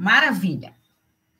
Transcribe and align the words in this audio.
maravilha. 0.00 0.74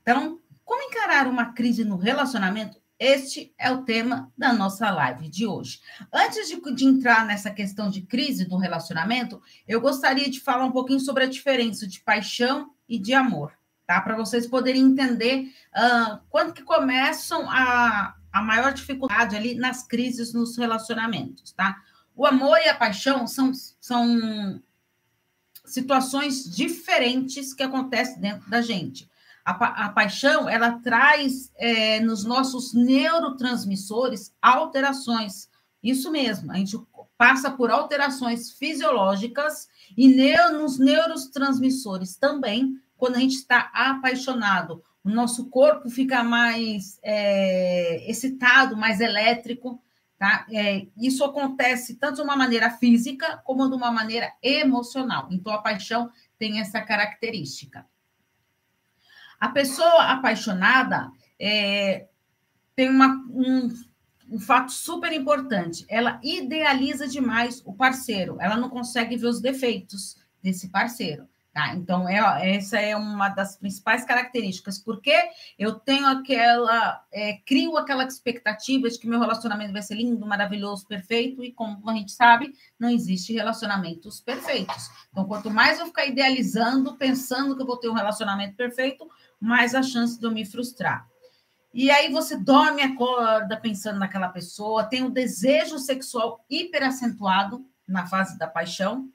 Então, 0.02 0.38
como 0.66 0.82
encarar 0.82 1.26
uma 1.26 1.46
crise 1.54 1.82
no 1.82 1.96
relacionamento? 1.96 2.78
Este 2.98 3.54
é 3.58 3.70
o 3.70 3.84
tema 3.84 4.30
da 4.36 4.52
nossa 4.52 4.90
live 4.90 5.30
de 5.30 5.46
hoje. 5.46 5.80
Antes 6.12 6.46
de, 6.46 6.60
de, 6.74 6.84
entrar 6.84 7.24
nessa 7.24 7.50
questão 7.50 7.88
de 7.88 8.02
crise 8.02 8.44
do 8.44 8.58
relacionamento, 8.58 9.40
eu 9.66 9.80
gostaria 9.80 10.28
de 10.28 10.40
falar 10.40 10.66
um 10.66 10.72
pouquinho 10.72 11.00
sobre 11.00 11.24
a 11.24 11.28
diferença 11.28 11.86
de 11.86 12.00
paixão 12.00 12.74
e 12.86 12.98
de 12.98 13.14
amor, 13.14 13.54
tá? 13.86 13.98
Para 14.02 14.14
vocês 14.14 14.46
poderem 14.46 14.82
entender 14.82 15.50
uh, 15.74 16.20
quando 16.28 16.52
que 16.52 16.62
começam 16.62 17.48
a, 17.48 18.14
a 18.30 18.42
maior 18.42 18.74
dificuldade 18.74 19.34
ali 19.34 19.54
nas 19.54 19.86
crises 19.86 20.34
nos 20.34 20.58
relacionamentos, 20.58 21.52
tá? 21.52 21.78
O 22.14 22.26
amor 22.26 22.58
e 22.58 22.68
a 22.68 22.74
paixão 22.74 23.26
são, 23.26 23.52
são 23.80 24.60
situações 25.72 26.44
diferentes 26.44 27.54
que 27.54 27.62
acontecem 27.62 28.20
dentro 28.20 28.48
da 28.50 28.60
gente. 28.60 29.08
A, 29.44 29.54
pa 29.54 29.68
a 29.68 29.88
paixão, 29.88 30.48
ela 30.48 30.72
traz 30.72 31.50
é, 31.56 32.00
nos 32.00 32.24
nossos 32.24 32.74
neurotransmissores 32.74 34.32
alterações. 34.40 35.48
Isso 35.82 36.10
mesmo, 36.10 36.52
a 36.52 36.56
gente 36.56 36.78
passa 37.16 37.50
por 37.50 37.70
alterações 37.70 38.50
fisiológicas 38.50 39.68
e 39.96 40.08
neo, 40.08 40.52
nos 40.58 40.78
neurotransmissores 40.78 42.16
também, 42.16 42.76
quando 42.96 43.16
a 43.16 43.20
gente 43.20 43.36
está 43.36 43.70
apaixonado. 43.72 44.82
O 45.02 45.08
nosso 45.08 45.48
corpo 45.48 45.88
fica 45.88 46.22
mais 46.22 46.98
é, 47.02 48.10
excitado, 48.10 48.76
mais 48.76 49.00
elétrico, 49.00 49.82
Tá? 50.20 50.46
É, 50.52 50.86
isso 50.98 51.24
acontece 51.24 51.94
tanto 51.94 52.16
de 52.16 52.20
uma 52.20 52.36
maneira 52.36 52.68
física 52.72 53.38
como 53.38 53.66
de 53.70 53.74
uma 53.74 53.90
maneira 53.90 54.30
emocional. 54.42 55.26
Então, 55.30 55.50
a 55.50 55.62
paixão 55.62 56.10
tem 56.38 56.60
essa 56.60 56.78
característica. 56.82 57.86
A 59.40 59.48
pessoa 59.48 60.12
apaixonada 60.12 61.10
é, 61.40 62.06
tem 62.76 62.90
uma, 62.90 63.14
um, 63.30 63.74
um 64.30 64.38
fato 64.38 64.72
super 64.72 65.10
importante: 65.10 65.86
ela 65.88 66.20
idealiza 66.22 67.08
demais 67.08 67.62
o 67.64 67.72
parceiro, 67.72 68.36
ela 68.40 68.58
não 68.58 68.68
consegue 68.68 69.16
ver 69.16 69.26
os 69.26 69.40
defeitos 69.40 70.18
desse 70.42 70.68
parceiro. 70.68 71.26
Tá? 71.52 71.74
Então, 71.74 72.08
é, 72.08 72.54
essa 72.54 72.78
é 72.78 72.94
uma 72.94 73.28
das 73.28 73.56
principais 73.56 74.04
características, 74.04 74.78
porque 74.78 75.12
eu 75.58 75.74
tenho 75.74 76.06
aquela, 76.06 77.04
é, 77.12 77.38
crio 77.44 77.76
aquela 77.76 78.04
expectativa 78.04 78.88
de 78.88 78.96
que 78.96 79.08
meu 79.08 79.18
relacionamento 79.18 79.72
vai 79.72 79.82
ser 79.82 79.96
lindo, 79.96 80.24
maravilhoso, 80.24 80.86
perfeito, 80.86 81.42
e 81.42 81.52
como 81.52 81.90
a 81.90 81.94
gente 81.94 82.12
sabe, 82.12 82.54
não 82.78 82.88
existe 82.88 83.32
relacionamentos 83.32 84.20
perfeitos. 84.20 84.90
Então, 85.10 85.24
quanto 85.24 85.50
mais 85.50 85.80
eu 85.80 85.86
ficar 85.86 86.06
idealizando, 86.06 86.96
pensando 86.96 87.56
que 87.56 87.62
eu 87.62 87.66
vou 87.66 87.78
ter 87.78 87.88
um 87.88 87.94
relacionamento 87.94 88.54
perfeito, 88.54 89.10
mais 89.40 89.74
a 89.74 89.82
chance 89.82 90.20
de 90.20 90.24
eu 90.24 90.30
me 90.30 90.44
frustrar. 90.44 91.04
E 91.74 91.90
aí 91.90 92.12
você 92.12 92.36
dorme, 92.36 92.82
acorda 92.82 93.56
pensando 93.56 93.98
naquela 93.98 94.28
pessoa, 94.28 94.84
tem 94.84 95.02
um 95.02 95.10
desejo 95.10 95.80
sexual 95.80 96.44
hiperacentuado 96.48 97.64
na 97.88 98.06
fase 98.06 98.38
da 98.38 98.46
paixão, 98.46 99.08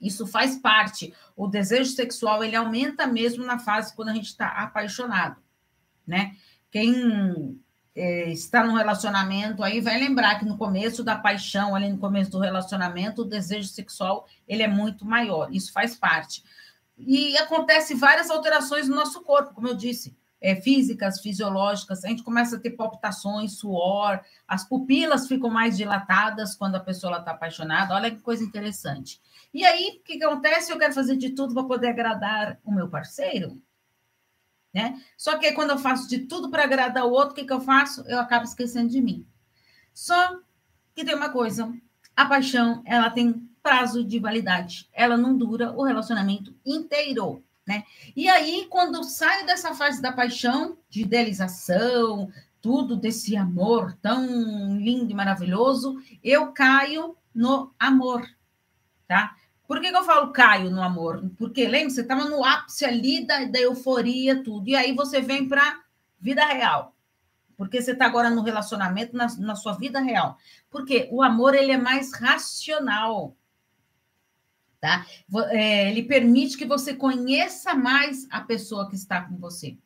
isso 0.00 0.26
faz 0.26 0.56
parte. 0.56 1.12
O 1.36 1.46
desejo 1.46 1.90
sexual 1.90 2.42
ele 2.42 2.56
aumenta 2.56 3.06
mesmo 3.06 3.44
na 3.44 3.58
fase 3.58 3.94
quando 3.94 4.10
a 4.10 4.14
gente 4.14 4.26
está 4.26 4.48
apaixonado, 4.48 5.36
né? 6.06 6.36
Quem 6.70 7.58
é, 7.94 8.30
está 8.30 8.64
num 8.64 8.74
relacionamento 8.74 9.62
aí 9.62 9.80
vai 9.80 9.98
lembrar 9.98 10.38
que 10.38 10.44
no 10.44 10.58
começo 10.58 11.02
da 11.02 11.16
paixão, 11.16 11.74
ali 11.74 11.88
no 11.88 11.98
começo 11.98 12.30
do 12.30 12.38
relacionamento, 12.38 13.22
o 13.22 13.24
desejo 13.24 13.68
sexual 13.68 14.26
ele 14.46 14.62
é 14.62 14.68
muito 14.68 15.04
maior. 15.06 15.48
Isso 15.52 15.72
faz 15.72 15.94
parte. 15.94 16.44
E 16.98 17.36
acontece 17.38 17.94
várias 17.94 18.30
alterações 18.30 18.88
no 18.88 18.96
nosso 18.96 19.22
corpo, 19.22 19.54
como 19.54 19.68
eu 19.68 19.74
disse 19.74 20.16
é, 20.40 20.54
físicas, 20.54 21.20
fisiológicas, 21.20 22.04
a 22.04 22.08
gente 22.08 22.22
começa 22.22 22.56
a 22.56 22.60
ter 22.60 22.70
palpitações, 22.70 23.58
suor, 23.58 24.20
as 24.46 24.68
pupilas 24.68 25.26
ficam 25.26 25.50
mais 25.50 25.76
dilatadas 25.76 26.54
quando 26.54 26.76
a 26.76 26.80
pessoa 26.80 27.18
está 27.18 27.32
apaixonada. 27.32 27.94
Olha 27.94 28.10
que 28.10 28.20
coisa 28.20 28.44
interessante. 28.44 29.20
E 29.56 29.64
aí, 29.64 29.98
o 29.98 30.04
que, 30.04 30.22
acontece? 30.22 30.70
Eu 30.70 30.78
quero 30.78 30.92
fazer 30.92 31.16
de 31.16 31.30
tudo 31.30 31.54
para 31.54 31.64
poder 31.64 31.88
agradar 31.88 32.60
o 32.62 32.70
meu 32.70 32.90
parceiro. 32.90 33.58
Né? 34.70 35.02
Só 35.16 35.38
que 35.38 35.50
quando 35.52 35.70
eu 35.70 35.78
faço 35.78 36.06
de 36.10 36.18
tudo 36.18 36.50
para 36.50 36.64
agradar 36.64 37.06
o 37.06 37.10
outro, 37.10 37.30
o 37.30 37.34
que, 37.34 37.46
que 37.46 37.52
eu 37.54 37.60
faço? 37.62 38.02
Eu 38.06 38.20
acabo 38.20 38.44
esquecendo 38.44 38.90
de 38.90 39.00
mim. 39.00 39.26
Só 39.94 40.38
que 40.94 41.06
tem 41.06 41.14
uma 41.14 41.30
coisa: 41.30 41.74
a 42.14 42.26
paixão 42.26 42.82
ela 42.84 43.08
tem 43.08 43.48
prazo 43.62 44.04
de 44.04 44.18
validade, 44.18 44.90
ela 44.92 45.16
não 45.16 45.34
dura 45.34 45.72
o 45.72 45.82
relacionamento 45.82 46.54
inteiro. 46.62 47.42
Né? 47.66 47.82
E 48.14 48.28
aí, 48.28 48.66
quando 48.68 48.96
eu 48.96 49.04
saio 49.04 49.46
dessa 49.46 49.74
fase 49.74 50.02
da 50.02 50.12
paixão, 50.12 50.76
de 50.90 51.00
idealização, 51.00 52.30
tudo 52.60 52.94
desse 52.94 53.34
amor 53.38 53.96
tão 54.02 54.76
lindo 54.76 55.10
e 55.10 55.14
maravilhoso, 55.14 55.96
eu 56.22 56.52
caio 56.52 57.16
no 57.34 57.72
amor, 57.78 58.28
tá? 59.08 59.34
Por 59.66 59.80
que, 59.80 59.90
que 59.90 59.96
eu 59.96 60.04
falo 60.04 60.32
caio 60.32 60.70
no 60.70 60.82
amor? 60.82 61.28
Porque, 61.36 61.66
lembra, 61.66 61.90
você 61.90 62.02
estava 62.02 62.24
no 62.24 62.44
ápice 62.44 62.84
ali 62.84 63.26
da, 63.26 63.44
da 63.44 63.60
euforia, 63.60 64.42
tudo, 64.42 64.68
e 64.68 64.76
aí 64.76 64.94
você 64.94 65.20
vem 65.20 65.48
para 65.48 65.80
vida 66.20 66.44
real. 66.44 66.94
Porque 67.56 67.80
você 67.80 67.92
está 67.92 68.06
agora 68.06 68.30
no 68.30 68.42
relacionamento, 68.42 69.16
na, 69.16 69.26
na 69.38 69.56
sua 69.56 69.72
vida 69.72 70.00
real. 70.00 70.36
Porque 70.70 71.08
o 71.10 71.22
amor, 71.22 71.54
ele 71.54 71.72
é 71.72 71.78
mais 71.78 72.12
racional 72.12 73.36
tá? 74.80 75.06
É, 75.50 75.90
ele 75.90 76.02
permite 76.02 76.56
que 76.56 76.64
você 76.64 76.94
conheça 76.94 77.74
mais 77.74 78.26
a 78.30 78.40
pessoa 78.40 78.88
que 78.88 78.94
está 78.94 79.22
com 79.22 79.36
você. 79.36 79.76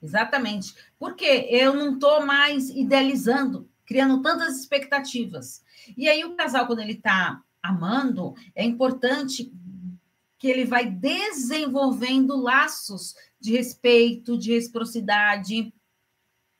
Exatamente. 0.00 0.74
Porque 0.98 1.46
eu 1.50 1.74
não 1.74 1.94
estou 1.94 2.24
mais 2.24 2.70
idealizando, 2.70 3.68
criando 3.84 4.20
tantas 4.20 4.58
expectativas. 4.58 5.64
E 5.96 6.08
aí, 6.08 6.24
o 6.24 6.34
casal, 6.34 6.66
quando 6.66 6.80
ele 6.80 6.92
está 6.92 7.42
amando, 7.62 8.34
é 8.54 8.64
importante 8.64 9.52
que 10.38 10.48
ele 10.48 10.64
vai 10.64 10.86
desenvolvendo 10.90 12.36
laços 12.36 13.14
de 13.40 13.52
respeito, 13.52 14.36
de 14.36 14.52
reciprocidade, 14.52 15.72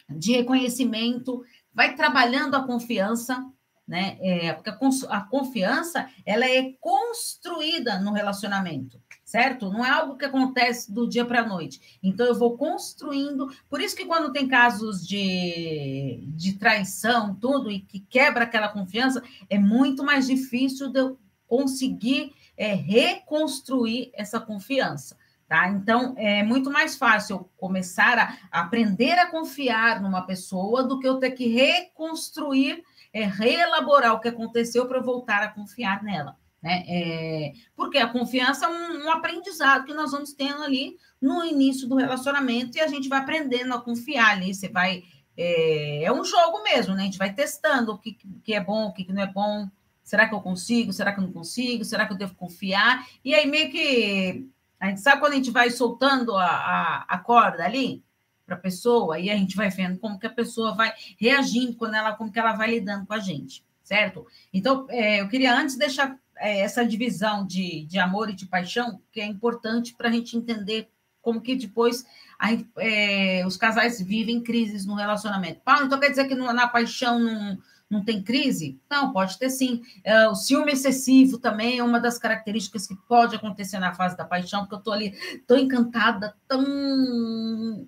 de 0.09 0.33
reconhecimento, 0.33 1.45
vai 1.75 1.97
trabalhando 1.97 2.55
a 2.55 2.65
confiança, 2.65 3.45
né? 3.87 4.19
É, 4.21 4.53
porque 4.53 4.71
a, 4.71 4.79
a 5.17 5.21
confiança 5.23 6.09
ela 6.25 6.47
é 6.49 6.75
construída 6.81 7.99
no 7.99 8.13
relacionamento, 8.13 9.03
certo? 9.33 9.71
Não 9.71 9.83
é 9.83 9.89
algo 9.89 10.19
que 10.19 10.27
acontece 10.27 10.93
do 10.93 11.09
dia 11.09 11.25
para 11.25 11.41
a 11.41 11.47
noite. 11.47 11.99
Então 12.03 12.27
eu 12.27 12.39
vou 12.39 12.55
construindo. 12.55 13.51
Por 13.67 13.81
isso 13.81 13.97
que 13.97 14.05
quando 14.05 14.31
tem 14.31 14.47
casos 14.47 15.07
de, 15.07 16.23
de 16.35 16.53
traição, 16.59 17.35
tudo 17.35 17.71
e 17.71 17.81
que 17.81 17.99
quebra 17.99 18.45
aquela 18.45 18.69
confiança, 18.69 19.23
é 19.49 19.59
muito 19.59 20.05
mais 20.05 20.27
difícil 20.27 20.91
de 20.91 21.01
eu 21.01 21.19
conseguir 21.47 22.35
é, 22.59 22.75
reconstruir 22.75 24.11
essa 24.13 24.39
confiança. 24.39 25.17
Tá? 25.49 25.67
Então, 25.71 26.15
é 26.19 26.43
muito 26.43 26.71
mais 26.71 26.97
fácil 26.97 27.49
começar 27.57 28.39
a 28.51 28.61
aprender 28.61 29.19
a 29.19 29.31
confiar 29.31 30.03
numa 30.03 30.27
pessoa 30.27 30.83
do 30.83 30.99
que 30.99 31.09
eu 31.09 31.17
ter 31.17 31.31
que 31.31 31.49
reconstruir 31.49 32.85
é 33.15 33.25
reelaborar 33.25 34.13
o 34.15 34.21
que 34.21 34.29
aconteceu 34.29 34.87
para 34.87 35.01
voltar 35.01 35.43
a 35.43 35.49
confiar 35.49 36.03
nela. 36.03 36.37
Né? 36.63 36.85
É, 36.87 37.53
porque 37.75 37.99
a 37.99 38.07
confiança 38.07 38.67
é 38.67 38.69
um, 38.69 39.07
um, 39.07 39.11
aprendizado 39.11 39.85
que 39.85 39.93
nós 39.93 40.13
vamos 40.13 40.33
tendo 40.33 40.63
ali 40.63 40.97
no 41.21 41.45
início 41.45 41.89
do 41.89 41.97
relacionamento 41.97 42.79
e 42.79 42.81
a 42.81 42.87
gente 42.87 43.09
vai 43.09 43.19
aprendendo 43.19 43.75
a 43.75 43.81
confiar 43.81 44.31
ali. 44.31 44.55
Você 44.55 44.69
vai. 44.69 45.03
É, 45.37 46.05
é 46.05 46.13
um 46.13 46.25
jogo 46.25 46.63
mesmo, 46.63 46.95
né? 46.95 47.03
A 47.03 47.05
gente 47.07 47.19
vai 47.19 47.33
testando 47.33 47.93
o 47.93 47.99
que, 47.99 48.17
que 48.45 48.55
é 48.55 48.61
bom, 48.61 48.87
o 48.87 48.93
que, 48.93 49.05
que 49.05 49.13
não 49.13 49.23
é 49.23 49.27
bom. 49.27 49.69
Será 50.05 50.29
que 50.29 50.35
eu 50.35 50.41
consigo? 50.41 50.93
Será 50.93 51.13
que 51.13 51.21
eu 51.21 51.25
não 51.25 51.33
consigo? 51.33 51.85
Será 51.85 52.07
que 52.07 52.13
eu 52.13 52.19
devo 52.19 52.35
confiar? 52.35 53.07
E 53.25 53.35
aí, 53.35 53.47
meio 53.47 53.71
que. 53.71 54.49
A 54.79 54.89
gente 54.89 55.01
sabe 55.01 55.21
quando 55.21 55.33
a 55.33 55.37
gente 55.37 55.51
vai 55.51 55.71
soltando 55.71 56.37
a, 56.37 56.47
a, 56.47 57.05
a 57.09 57.19
corda 57.19 57.65
ali? 57.65 58.05
para 58.45 58.57
a 58.57 58.59
pessoa 58.59 59.19
e 59.19 59.31
a 59.31 59.37
gente 59.37 59.57
vai 59.57 59.71
vendo 59.71 59.99
como 60.01 60.19
que 60.19 60.27
a 60.27 60.31
pessoa 60.31 60.75
vai 60.75 60.93
reagindo 61.17 61.77
quando 61.77 61.95
ela 61.95 62.13
como 62.13 62.31
que 62.31 62.39
ela 62.39 62.53
vai 62.53 62.71
lidando 62.71 63.07
com 63.07 63.15
a 63.15 63.21
gente, 63.21 63.65
certo? 63.85 64.27
Então, 64.53 64.85
é, 64.91 65.21
eu 65.21 65.29
queria 65.29 65.57
antes 65.57 65.77
deixar 65.77 66.19
é, 66.37 66.61
essa 66.61 66.85
divisão 66.85 67.47
de, 67.47 67.85
de 67.85 67.99
amor 67.99 68.31
e 68.31 68.35
de 68.35 68.47
paixão, 68.47 69.01
que 69.11 69.21
é 69.21 69.27
importante 69.27 69.95
para 69.95 70.09
a 70.09 70.13
gente 70.13 70.37
entender 70.37 70.89
como 71.21 71.41
que 71.41 71.55
depois 71.55 72.05
a, 72.39 72.49
é, 72.79 73.45
os 73.47 73.57
casais 73.57 74.01
vivem 74.01 74.43
crises 74.43 74.85
no 74.85 74.95
relacionamento. 74.95 75.61
Paulo, 75.65 75.87
então 75.87 76.01
quer 76.01 76.11
dizer 76.11 76.27
que 76.27 76.35
na 76.35 76.67
paixão 76.67 77.19
não, 77.19 77.59
não 77.89 78.05
tem 78.05 78.23
crise? 78.23 78.81
Não, 78.91 79.13
pode 79.13 79.39
ter 79.39 79.51
sim. 79.51 79.83
É, 80.03 80.27
o 80.27 80.35
ciúme 80.35 80.73
excessivo 80.73 81.39
também 81.39 81.79
é 81.79 81.85
uma 81.85 82.01
das 82.01 82.19
características 82.19 82.87
que 82.87 82.97
pode 83.07 83.37
acontecer 83.37 83.79
na 83.79 83.95
fase 83.95 84.17
da 84.17 84.25
paixão, 84.25 84.61
porque 84.61 84.75
eu 84.75 84.79
estou 84.79 84.93
ali 84.93 85.15
tão 85.47 85.57
encantada, 85.59 86.35
tão 86.49 87.87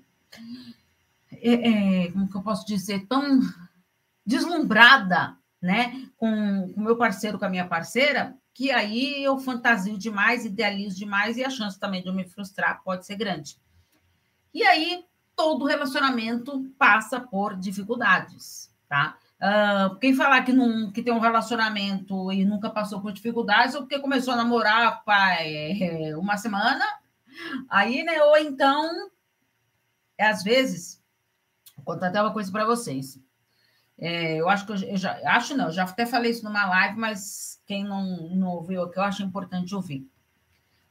é, 1.32 2.04
é, 2.04 2.12
como 2.12 2.28
que 2.30 2.36
eu 2.36 2.42
posso 2.42 2.66
dizer, 2.66 3.06
tão 3.06 3.40
deslumbrada, 4.24 5.36
né, 5.64 6.10
com 6.18 6.66
o 6.76 6.80
meu 6.80 6.94
parceiro, 6.94 7.38
com 7.38 7.46
a 7.46 7.48
minha 7.48 7.66
parceira, 7.66 8.36
que 8.52 8.70
aí 8.70 9.24
eu 9.24 9.38
fantasio 9.38 9.96
demais, 9.96 10.44
idealizo 10.44 10.94
demais 10.94 11.38
e 11.38 11.44
a 11.44 11.48
chance 11.48 11.80
também 11.80 12.02
de 12.02 12.08
eu 12.08 12.12
me 12.12 12.28
frustrar 12.28 12.82
pode 12.84 13.06
ser 13.06 13.16
grande. 13.16 13.56
E 14.52 14.62
aí 14.62 15.06
todo 15.34 15.64
relacionamento 15.64 16.70
passa 16.78 17.18
por 17.18 17.56
dificuldades, 17.56 18.70
tá? 18.86 19.16
Uh, 19.40 19.98
quem 19.98 20.14
falar 20.14 20.42
que, 20.42 20.52
não, 20.52 20.92
que 20.92 21.02
tem 21.02 21.14
um 21.14 21.18
relacionamento 21.18 22.30
e 22.30 22.44
nunca 22.44 22.68
passou 22.68 23.00
por 23.00 23.10
dificuldades, 23.10 23.74
ou 23.74 23.80
porque 23.80 23.98
começou 23.98 24.34
a 24.34 24.36
namorar 24.36 25.02
pai, 25.02 26.12
uma 26.20 26.36
semana, 26.36 26.84
aí, 27.70 28.02
né? 28.02 28.22
Ou 28.22 28.36
então, 28.36 29.10
às 30.20 30.42
vezes, 30.42 31.02
vou 31.74 31.86
contar 31.86 32.08
até 32.08 32.20
uma 32.20 32.34
coisa 32.34 32.52
para 32.52 32.66
vocês. 32.66 33.18
É, 33.98 34.36
eu 34.36 34.48
acho 34.48 34.66
que 34.66 34.72
eu, 34.72 34.96
já 34.96 35.18
acho 35.24 35.56
não, 35.56 35.70
já 35.70 35.84
até 35.84 36.04
falei 36.04 36.30
isso 36.30 36.44
numa 36.44 36.66
live, 36.66 36.98
mas 36.98 37.62
quem 37.66 37.84
não, 37.84 38.28
não 38.30 38.48
ouviu 38.48 38.82
aqui, 38.82 38.98
eu 38.98 39.02
acho 39.02 39.22
importante 39.22 39.74
ouvir. 39.74 40.08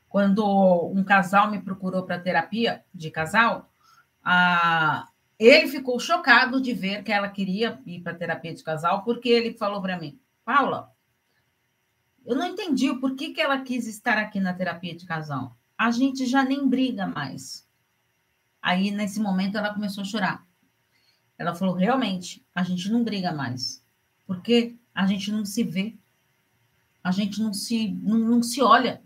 Quando 0.07 0.45
um 0.94 1.03
casal 1.03 1.50
me 1.50 1.61
procurou 1.61 2.03
para 2.03 2.19
terapia 2.19 2.83
de 2.94 3.09
casal, 3.11 3.69
a, 4.23 5.07
ele 5.38 5.67
ficou 5.67 6.00
chocado 6.00 6.61
de 6.61 6.73
ver 6.73 7.03
que 7.03 7.11
ela 7.11 7.27
queria 7.27 7.81
ir 7.85 8.01
para 8.01 8.13
terapia 8.13 8.53
de 8.53 8.63
casal, 8.63 9.03
porque 9.03 9.27
ele 9.27 9.57
falou 9.57 9.81
para 9.81 10.00
mim, 10.00 10.19
Paula, 10.45 10.91
eu 12.25 12.35
não 12.35 12.45
entendi 12.45 12.89
o 12.89 13.00
porquê 13.00 13.33
que 13.33 13.41
ela 13.41 13.59
quis 13.61 13.85
estar 13.88 14.17
aqui 14.17 14.39
na 14.39 14.53
terapia 14.53 14.95
de 14.95 15.05
casal. 15.05 15.57
A 15.77 15.91
gente 15.91 16.25
já 16.25 16.44
nem 16.44 16.67
briga 16.67 17.05
mais. 17.05 17.67
Aí, 18.61 18.91
nesse 18.91 19.19
momento, 19.19 19.57
ela 19.57 19.73
começou 19.73 20.03
a 20.03 20.05
chorar. 20.05 20.47
Ela 21.43 21.53
falou: 21.53 21.75
realmente, 21.75 22.45
a 22.55 22.63
gente 22.63 22.89
não 22.89 23.03
briga 23.03 23.33
mais, 23.33 23.85
porque 24.25 24.77
a 24.95 25.05
gente 25.05 25.29
não 25.29 25.43
se 25.43 25.61
vê, 25.61 25.93
a 27.03 27.11
gente 27.11 27.41
não 27.41 27.53
se, 27.53 27.89
não, 28.01 28.17
não 28.17 28.41
se 28.41 28.61
olha. 28.61 29.01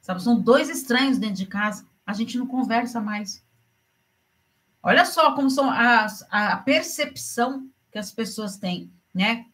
Sabe, 0.00 0.20
são 0.20 0.40
dois 0.40 0.68
estranhos 0.68 1.16
dentro 1.16 1.36
de 1.36 1.46
casa, 1.46 1.86
a 2.04 2.12
gente 2.12 2.36
não 2.36 2.46
conversa 2.46 3.00
mais. 3.00 3.44
Olha 4.82 5.04
só 5.04 5.32
como 5.34 5.48
são 5.48 5.70
as, 5.70 6.26
a 6.30 6.56
percepção 6.56 7.70
que 7.92 7.98
as 7.98 8.10
pessoas 8.10 8.56
têm, 8.56 8.90
né? 9.14 9.46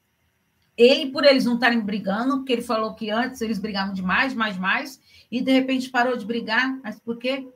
Ele, 0.75 1.11
por 1.11 1.25
eles 1.25 1.45
não 1.45 1.55
estarem 1.55 1.81
brigando, 1.81 2.39
porque 2.39 2.53
ele 2.55 2.63
falou 2.63 2.95
que 2.95 3.11
antes 3.11 3.43
eles 3.43 3.59
brigavam 3.59 3.93
demais, 3.93 4.33
mais, 4.33 4.57
mais, 4.57 5.01
e 5.31 5.43
de 5.43 5.53
repente 5.53 5.91
parou 5.91 6.17
de 6.17 6.25
brigar, 6.25 6.79
mas 6.83 6.99
por 6.99 7.19
quê? 7.19 7.47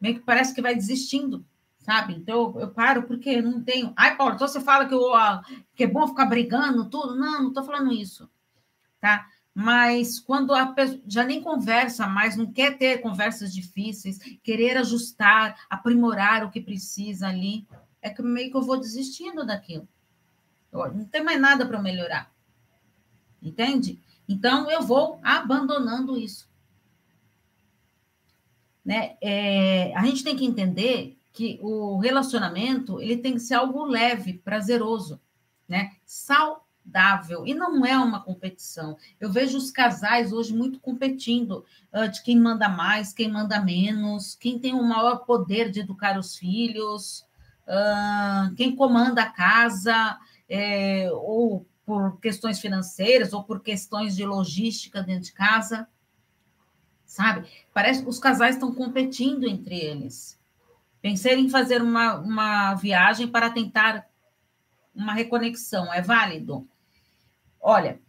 Meio 0.00 0.16
que 0.16 0.24
parece 0.24 0.52
que 0.52 0.62
vai 0.62 0.74
desistindo, 0.74 1.44
sabe? 1.80 2.14
Então 2.14 2.54
eu, 2.54 2.60
eu 2.60 2.70
paro 2.70 3.04
porque 3.04 3.40
não 3.42 3.62
tenho. 3.62 3.92
Ai, 3.96 4.16
Paulo, 4.16 4.34
então 4.34 4.46
você 4.46 4.60
fala 4.60 4.86
que, 4.86 4.94
eu, 4.94 5.10
que 5.74 5.84
é 5.84 5.86
bom 5.86 6.06
ficar 6.06 6.26
brigando, 6.26 6.88
tudo? 6.88 7.16
Não, 7.16 7.42
não 7.42 7.48
estou 7.48 7.64
falando 7.64 7.92
isso, 7.92 8.30
tá? 9.00 9.26
mas 9.54 10.18
quando 10.18 10.54
a 10.54 10.66
pessoa 10.66 11.00
já 11.06 11.24
nem 11.24 11.42
conversa 11.42 12.06
mais, 12.06 12.36
não 12.36 12.50
quer 12.50 12.78
ter 12.78 13.02
conversas 13.02 13.52
difíceis, 13.52 14.18
querer 14.42 14.76
ajustar, 14.78 15.66
aprimorar 15.68 16.44
o 16.44 16.50
que 16.50 16.60
precisa 16.60 17.28
ali, 17.28 17.66
é 18.00 18.08
que 18.08 18.22
meio 18.22 18.50
que 18.50 18.56
eu 18.56 18.62
vou 18.62 18.78
desistindo 18.78 19.44
daquilo. 19.44 19.86
Eu, 20.72 20.94
não 20.94 21.04
tem 21.04 21.22
mais 21.22 21.40
nada 21.40 21.66
para 21.66 21.82
melhorar. 21.82 22.32
Entende? 23.42 24.00
Então 24.28 24.70
eu 24.70 24.82
vou 24.82 25.20
abandonando 25.22 26.16
isso. 26.16 26.48
Né? 28.84 29.16
É, 29.20 29.94
a 29.94 30.04
gente 30.06 30.22
tem 30.24 30.36
que 30.36 30.46
entender 30.46 31.19
que 31.32 31.58
o 31.62 31.98
relacionamento 31.98 33.00
ele 33.00 33.16
tem 33.16 33.34
que 33.34 33.40
ser 33.40 33.54
algo 33.54 33.84
leve, 33.84 34.34
prazeroso, 34.34 35.20
né? 35.68 35.92
Saudável 36.04 37.46
e 37.46 37.54
não 37.54 37.84
é 37.86 37.96
uma 37.96 38.22
competição. 38.22 38.96
Eu 39.20 39.30
vejo 39.30 39.56
os 39.56 39.70
casais 39.70 40.32
hoje 40.32 40.54
muito 40.54 40.80
competindo 40.80 41.64
uh, 41.92 42.08
de 42.08 42.22
quem 42.22 42.38
manda 42.38 42.68
mais, 42.68 43.12
quem 43.12 43.30
manda 43.30 43.60
menos, 43.60 44.34
quem 44.34 44.58
tem 44.58 44.74
o 44.74 44.82
maior 44.82 45.24
poder 45.24 45.70
de 45.70 45.80
educar 45.80 46.18
os 46.18 46.36
filhos, 46.36 47.24
uh, 47.66 48.54
quem 48.56 48.74
comanda 48.74 49.22
a 49.22 49.30
casa, 49.30 50.18
é, 50.48 51.08
ou 51.12 51.66
por 51.86 52.18
questões 52.20 52.60
financeiras, 52.60 53.32
ou 53.32 53.44
por 53.44 53.60
questões 53.60 54.16
de 54.16 54.24
logística 54.24 55.02
dentro 55.02 55.24
de 55.24 55.32
casa. 55.32 55.88
Sabe? 57.04 57.48
Parece 57.74 58.02
que 58.02 58.08
os 58.08 58.18
casais 58.18 58.54
estão 58.54 58.72
competindo 58.72 59.44
entre 59.46 59.76
eles. 59.76 60.39
Pensei 61.02 61.34
em 61.34 61.48
fazer 61.48 61.82
uma, 61.82 62.16
uma 62.16 62.74
viagem 62.74 63.26
para 63.26 63.50
tentar 63.50 64.06
uma 64.94 65.14
reconexão, 65.14 65.92
é 65.92 66.02
válido? 66.02 66.68
Olha, 67.60 68.00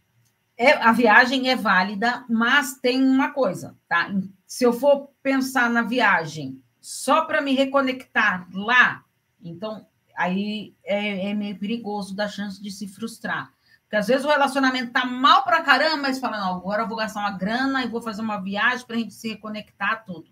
é, 0.58 0.74
a 0.74 0.92
viagem 0.92 1.50
é 1.50 1.56
válida, 1.56 2.26
mas 2.30 2.76
tem 2.80 3.02
uma 3.02 3.32
coisa, 3.32 3.76
tá? 3.88 4.12
Se 4.46 4.64
eu 4.64 4.74
for 4.74 5.10
pensar 5.24 5.70
na 5.70 5.82
viagem 5.82 6.62
só 6.80 7.26
para 7.26 7.42
me 7.42 7.56
reconectar 7.56 8.48
lá, 8.54 9.04
então 9.42 9.86
aí 10.16 10.76
é, 10.84 11.30
é, 11.30 11.34
meio 11.34 11.58
perigoso 11.58 12.16
da 12.16 12.28
chance 12.28 12.62
de 12.62 12.70
se 12.70 12.88
frustrar. 12.88 13.52
Porque 13.84 13.96
às 13.96 14.08
vezes 14.08 14.26
o 14.26 14.30
relacionamento 14.30 14.92
tá 14.92 15.06
mal 15.06 15.44
para 15.44 15.64
caramba, 15.64 15.98
mas 15.98 16.20
fala, 16.20 16.40
não, 16.40 16.58
agora 16.58 16.84
eu 16.84 16.88
vou 16.88 16.98
gastar 16.98 17.22
uma 17.22 17.32
grana 17.32 17.84
e 17.84 17.90
vou 17.90 18.02
fazer 18.02 18.22
uma 18.22 18.38
viagem 18.38 18.86
para 18.86 18.96
a 18.96 19.00
gente 19.00 19.14
se 19.14 19.30
reconectar 19.30 20.06
tudo. 20.06 20.30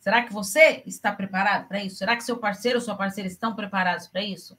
Será 0.00 0.22
que 0.24 0.32
você 0.32 0.82
está 0.86 1.12
preparado 1.12 1.68
para 1.68 1.84
isso? 1.84 1.96
Será 1.96 2.16
que 2.16 2.24
seu 2.24 2.38
parceiro 2.38 2.78
ou 2.78 2.84
sua 2.84 2.96
parceira 2.96 3.28
estão 3.28 3.54
preparados 3.54 4.08
para 4.08 4.24
isso? 4.24 4.58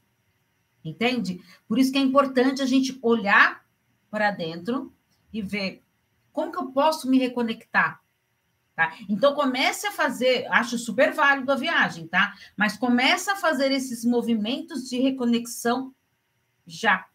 Entende? 0.85 1.43
Por 1.67 1.79
isso 1.79 1.91
que 1.91 1.97
é 1.97 2.01
importante 2.01 2.61
a 2.61 2.65
gente 2.65 2.97
olhar 3.01 3.65
para 4.09 4.29
dentro 4.31 4.93
e 5.33 5.41
ver 5.41 5.83
como 6.31 6.51
que 6.51 6.59
eu 6.59 6.71
posso 6.71 7.09
me 7.09 7.17
reconectar. 7.17 8.01
Tá? 8.75 8.95
Então 9.09 9.33
comece 9.33 9.87
a 9.87 9.91
fazer, 9.91 10.47
acho 10.47 10.77
super 10.77 11.11
válido 11.11 11.51
a 11.51 11.55
viagem, 11.55 12.07
tá? 12.07 12.33
Mas 12.55 12.77
comece 12.77 13.29
a 13.29 13.35
fazer 13.35 13.71
esses 13.71 14.05
movimentos 14.05 14.87
de 14.87 14.99
reconexão 14.99 15.93
já, 16.65 17.05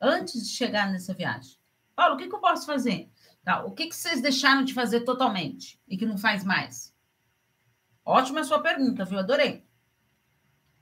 antes 0.00 0.46
de 0.46 0.52
chegar 0.54 0.90
nessa 0.90 1.14
viagem. 1.14 1.56
Paulo, 1.94 2.14
o 2.14 2.18
que, 2.18 2.28
que 2.28 2.34
eu 2.34 2.40
posso 2.40 2.66
fazer? 2.66 3.10
Tá, 3.44 3.64
o 3.64 3.72
que, 3.72 3.86
que 3.86 3.96
vocês 3.96 4.20
deixaram 4.20 4.64
de 4.64 4.74
fazer 4.74 5.00
totalmente 5.00 5.80
e 5.88 5.96
que 5.96 6.06
não 6.06 6.18
faz 6.18 6.44
mais? 6.44 6.91
Ótima 8.04 8.40
a 8.40 8.44
sua 8.44 8.60
pergunta, 8.60 9.04
viu? 9.04 9.18
Adorei. 9.18 9.64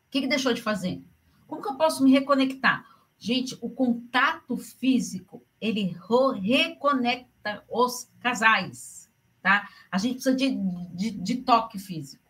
O 0.06 0.10
que, 0.10 0.22
que 0.22 0.26
deixou 0.26 0.52
de 0.52 0.62
fazer? 0.62 1.02
Como 1.46 1.62
que 1.62 1.68
eu 1.68 1.76
posso 1.76 2.02
me 2.02 2.10
reconectar? 2.10 2.84
Gente, 3.18 3.56
o 3.60 3.68
contato 3.68 4.56
físico, 4.56 5.44
ele 5.60 5.96
reconecta 6.42 7.64
os 7.68 8.10
casais, 8.20 9.10
tá? 9.42 9.68
A 9.90 9.98
gente 9.98 10.14
precisa 10.14 10.34
de, 10.34 10.56
de, 10.94 11.10
de 11.10 11.36
toque 11.42 11.78
físico, 11.78 12.24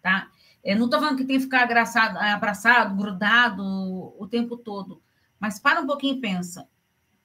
tá? 0.00 0.30
Eu 0.62 0.76
não 0.76 0.84
estou 0.84 1.00
falando 1.00 1.16
que 1.16 1.24
tem 1.24 1.36
que 1.36 1.44
ficar 1.44 1.64
abraçado, 1.64 2.16
abraçado, 2.18 2.96
grudado 2.96 3.62
o 4.18 4.26
tempo 4.28 4.56
todo, 4.56 5.02
mas 5.38 5.58
para 5.58 5.80
um 5.80 5.86
pouquinho 5.86 6.16
e 6.16 6.20
pensa, 6.20 6.68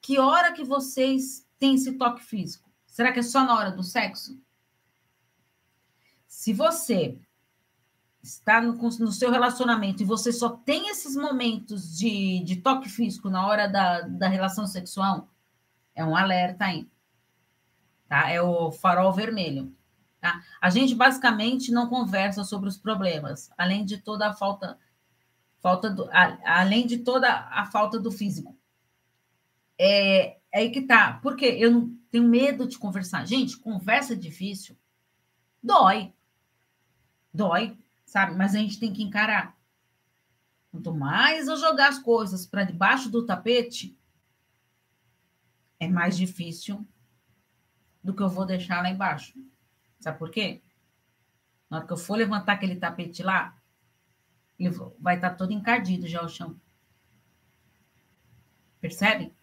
que 0.02 0.18
hora 0.18 0.52
que 0.52 0.64
vocês 0.64 1.48
têm 1.60 1.76
esse 1.76 1.94
toque 1.94 2.24
físico? 2.24 2.70
Será 2.88 3.12
que 3.12 3.20
é 3.20 3.24
só 3.24 3.46
na 3.46 3.56
hora 3.56 3.72
do 3.72 3.84
sexo? 3.84 4.40
Se 6.42 6.54
você 6.54 7.20
está 8.20 8.60
no, 8.60 8.74
no, 8.74 9.12
seu 9.12 9.30
relacionamento 9.30 10.02
e 10.02 10.06
você 10.08 10.34
só 10.34 10.50
tem 10.50 10.90
esses 10.90 11.16
momentos 11.16 11.96
de, 11.96 12.44
de 12.44 12.56
toque 12.56 12.90
físico 12.90 13.30
na 13.30 13.46
hora 13.46 13.68
da, 13.68 14.02
da 14.02 14.28
relação 14.28 14.66
sexual, 14.66 15.30
é 15.94 16.04
um 16.04 16.16
alerta 16.16 16.66
aí. 16.66 16.90
Tá? 18.08 18.28
É 18.32 18.42
o 18.42 18.72
farol 18.72 19.14
vermelho. 19.14 19.72
Tá? 20.20 20.44
A 20.60 20.72
gente 20.72 20.96
basicamente 20.96 21.72
não 21.72 21.88
conversa 21.88 22.44
sobre 22.44 22.68
os 22.68 22.76
problemas, 22.76 23.52
além 23.56 23.86
de 23.86 24.00
toda 24.00 24.28
a 24.28 24.34
falta, 24.34 24.80
falta 25.60 25.92
do, 25.92 26.10
a, 26.10 26.60
além 26.60 26.88
de 26.88 26.98
toda 26.98 27.32
a 27.32 27.68
falta 27.68 28.00
do 28.00 28.12
físico. 28.12 28.58
É, 29.78 30.38
é 30.52 30.62
aí 30.62 30.72
que 30.72 30.82
tá. 30.82 31.20
Porque 31.22 31.46
eu 31.46 31.70
não 31.70 31.96
tenho 32.10 32.28
medo 32.28 32.68
de 32.68 32.80
conversar. 32.80 33.28
Gente, 33.28 33.60
conversa 33.60 34.16
difícil 34.16 34.76
dói. 35.62 36.12
Dói 37.34 37.78
sabe? 38.12 38.36
Mas 38.36 38.54
a 38.54 38.60
gente 38.60 38.78
tem 38.78 38.92
que 38.92 39.02
encarar. 39.02 39.58
Quanto 40.70 40.94
mais 40.94 41.48
eu 41.48 41.56
jogar 41.56 41.88
as 41.88 41.98
coisas 41.98 42.46
para 42.46 42.66
debaixo 42.66 43.10
do 43.10 43.26
tapete, 43.26 43.98
é 45.80 45.88
mais 45.88 46.18
difícil 46.18 46.86
do 48.04 48.14
que 48.14 48.22
eu 48.22 48.28
vou 48.28 48.46
deixar 48.46 48.82
lá 48.82 48.90
embaixo. 48.90 49.34
Sabe 49.98 50.20
por 50.20 50.30
quê? 50.30 50.62
Na 51.70 51.78
hora 51.78 51.88
que 51.88 51.94
eu 51.94 51.98
for 51.98 52.18
levantar 52.18 52.54
aquele 52.54 52.76
tapete 52.76 53.24
lá, 53.24 53.58
ele 54.60 54.76
vai 55.00 55.16
estar 55.16 55.32
todo 55.32 55.54
encardido 55.54 56.06
já 56.06 56.22
o 56.22 56.28
chão. 56.28 56.60
Percebe? 58.82 59.34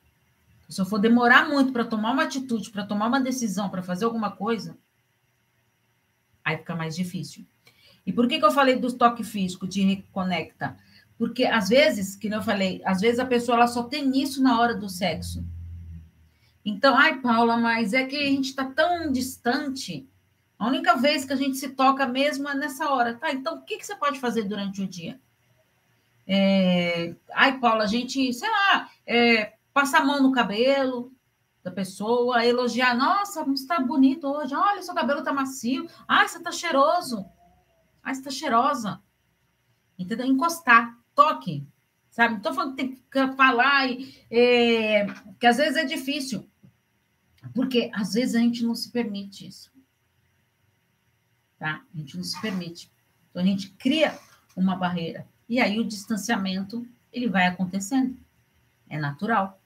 Se 0.69 0.79
eu 0.79 0.85
for 0.85 0.99
demorar 0.99 1.49
muito 1.49 1.73
para 1.73 1.87
tomar 1.87 2.11
uma 2.11 2.25
atitude, 2.25 2.71
para 2.71 2.85
tomar 2.85 3.07
uma 3.07 3.21
decisão, 3.21 3.71
para 3.71 3.83
fazer 3.83 4.05
alguma 4.05 4.31
coisa, 4.31 4.77
aí 6.45 6.59
fica 6.59 6.77
mais 6.77 6.95
difícil. 6.95 7.47
E 8.09 8.13
por 8.13 8.27
que, 8.27 8.39
que 8.39 8.45
eu 8.47 8.51
falei 8.51 8.77
do 8.77 8.91
toque 8.91 9.23
físico, 9.23 9.69
de 9.69 9.83
reconecta? 9.83 10.79
Porque 11.19 11.45
às 11.45 11.69
vezes, 11.69 12.17
que 12.17 12.27
eu 12.27 12.43
falei, 12.43 12.81
às 12.83 13.03
vezes 13.03 13.21
a 13.21 13.27
pessoa 13.27 13.59
ela 13.59 13.67
só 13.67 13.83
tem 13.83 14.19
isso 14.19 14.43
na 14.43 14.59
hora 14.59 14.75
do 14.75 14.89
sexo. 14.89 15.45
Então, 16.65 16.97
ai, 16.97 17.21
Paula, 17.21 17.59
mas 17.59 17.93
é 17.93 18.07
que 18.07 18.17
a 18.17 18.23
gente 18.31 18.47
está 18.47 18.65
tão 18.65 19.13
distante. 19.13 20.09
A 20.59 20.67
única 20.67 20.97
vez 20.97 21.27
que 21.27 21.35
a 21.35 21.37
gente 21.37 21.59
se 21.59 21.69
toca 21.69 22.07
mesmo 22.07 22.49
é 22.49 22.55
nessa 22.55 22.89
hora. 22.89 23.13
Tá, 23.13 23.31
então 23.31 23.57
o 23.57 23.61
que, 23.61 23.77
que 23.77 23.85
você 23.85 23.95
pode 23.95 24.19
fazer 24.19 24.45
durante 24.45 24.81
o 24.81 24.89
dia? 24.89 25.21
É... 26.27 27.15
Ai, 27.35 27.59
Paula, 27.59 27.85
a 27.85 27.87
gente, 27.87 28.33
sei 28.33 28.49
lá, 28.49 28.89
é... 29.07 29.53
passar 29.75 30.01
a 30.01 30.07
mão 30.07 30.23
no 30.23 30.33
cabelo 30.33 31.13
da 31.63 31.71
pessoa, 31.71 32.43
elogiar. 32.43 32.97
Nossa, 32.97 33.45
você 33.45 33.65
está 33.65 33.79
bonito 33.79 34.27
hoje. 34.27 34.55
Olha, 34.55 34.83
seu 34.83 34.95
cabelo 34.95 35.19
está 35.19 35.31
macio. 35.31 35.87
Ai, 36.09 36.27
você 36.27 36.39
está 36.39 36.51
cheiroso. 36.51 37.27
Você 38.05 38.13
está 38.13 38.31
cheirosa. 38.31 39.01
Entendeu? 39.99 40.27
Encostar, 40.27 40.99
toque. 41.15 41.67
Sabe? 42.11 42.31
Não 42.31 42.39
estou 42.39 42.55
falando 42.55 42.75
que 42.75 42.85
tem 42.85 42.95
que 42.95 43.37
falar, 43.37 43.89
é... 44.31 45.07
que 45.39 45.47
às 45.47 45.57
vezes 45.57 45.77
é 45.77 45.85
difícil. 45.85 46.49
Porque 47.55 47.91
às 47.95 48.15
vezes 48.15 48.35
a 48.35 48.39
gente 48.39 48.65
não 48.65 48.75
se 48.75 48.91
permite 48.91 49.47
isso 49.47 49.71
tá? 51.59 51.83
A 51.93 51.99
gente 51.99 52.17
não 52.17 52.25
se 52.25 52.41
permite. 52.41 52.91
Então 53.31 53.43
a 53.43 53.45
gente 53.45 53.71
cria 53.71 54.19
uma 54.57 54.77
barreira 54.77 55.27
e 55.49 55.61
aí 55.61 55.79
o 55.79 55.85
distanciamento 55.85 56.87
ele 57.13 57.29
vai 57.29 57.47
acontecendo, 57.47 58.17
é 58.89 58.99
natural. 58.99 59.61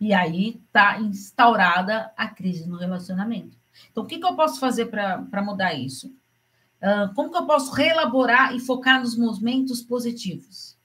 E 0.00 0.12
aí 0.12 0.60
está 0.66 1.00
instaurada 1.00 2.12
a 2.16 2.28
crise 2.28 2.68
no 2.68 2.76
relacionamento. 2.76 3.56
Então 3.90 4.04
o 4.04 4.06
que, 4.06 4.18
que 4.18 4.24
eu 4.24 4.36
posso 4.36 4.60
fazer 4.60 4.86
para 4.86 5.42
mudar 5.42 5.74
isso? 5.74 6.14
Uh, 6.84 7.14
como 7.14 7.30
que 7.30 7.38
eu 7.38 7.46
posso 7.46 7.72
reelaborar 7.72 8.54
e 8.54 8.60
focar 8.60 9.00
nos 9.00 9.16
momentos 9.16 9.80
positivos? 9.80 10.76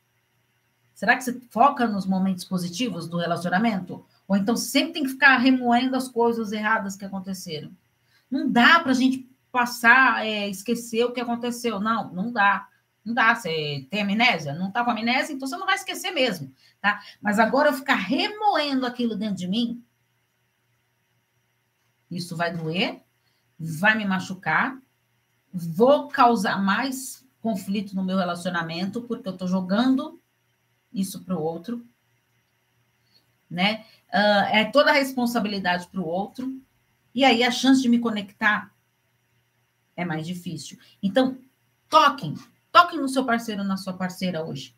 Será 0.93 1.17
que 1.17 1.23
você 1.25 1.37
foca 1.49 1.85
nos 1.85 2.05
momentos 2.05 2.45
positivos 2.45 3.05
do 3.05 3.17
relacionamento? 3.17 4.05
Ou 4.25 4.37
então 4.37 4.55
sempre 4.55 4.93
tem 4.93 5.03
que 5.03 5.09
ficar 5.09 5.37
remoendo 5.37 5.97
as 5.97 6.07
coisas 6.07 6.53
erradas 6.53 6.95
que 6.95 7.03
aconteceram? 7.03 7.69
Não 8.31 8.49
dá 8.49 8.79
para 8.79 8.91
a 8.91 8.95
gente 8.95 9.29
passar, 9.51 10.25
é, 10.25 10.47
esquecer 10.47 11.03
o 11.03 11.11
que 11.11 11.19
aconteceu. 11.19 11.81
Não, 11.81 12.13
não 12.13 12.31
dá. 12.31 12.69
Não 13.03 13.13
dá. 13.13 13.35
Você 13.35 13.85
tem 13.89 14.01
amnésia? 14.01 14.53
Não 14.53 14.69
está 14.69 14.85
com 14.85 14.91
amnésia, 14.91 15.33
então 15.33 15.49
você 15.49 15.57
não 15.57 15.65
vai 15.65 15.75
esquecer 15.75 16.11
mesmo, 16.11 16.53
tá? 16.79 17.01
Mas 17.21 17.39
agora 17.39 17.69
eu 17.69 17.73
ficar 17.73 17.95
remoendo 17.95 18.85
aquilo 18.85 19.17
dentro 19.17 19.35
de 19.35 19.47
mim, 19.49 19.83
isso 22.09 22.37
vai 22.37 22.55
doer, 22.55 23.01
vai 23.59 23.97
me 23.97 24.05
machucar, 24.05 24.79
vou 25.53 26.07
causar 26.07 26.61
mais 26.61 27.25
conflito 27.41 27.95
no 27.95 28.03
meu 28.03 28.17
relacionamento, 28.17 29.01
porque 29.03 29.27
eu 29.27 29.33
estou 29.33 29.47
jogando 29.47 30.19
isso 30.93 31.23
para 31.23 31.37
o 31.37 31.41
outro, 31.41 31.85
né? 33.49 33.85
Uh, 34.09 34.45
é 34.51 34.65
toda 34.65 34.91
a 34.91 34.95
responsabilidade 34.95 35.87
para 35.87 36.01
o 36.01 36.05
outro, 36.05 36.61
e 37.13 37.23
aí 37.23 37.43
a 37.43 37.51
chance 37.51 37.81
de 37.81 37.89
me 37.89 37.99
conectar 37.99 38.73
é 39.95 40.05
mais 40.05 40.25
difícil. 40.25 40.79
Então, 41.01 41.37
toquem, 41.87 42.35
toquem 42.71 42.99
no 42.99 43.09
seu 43.09 43.25
parceiro, 43.25 43.63
na 43.63 43.77
sua 43.77 43.93
parceira 43.93 44.43
hoje. 44.43 44.75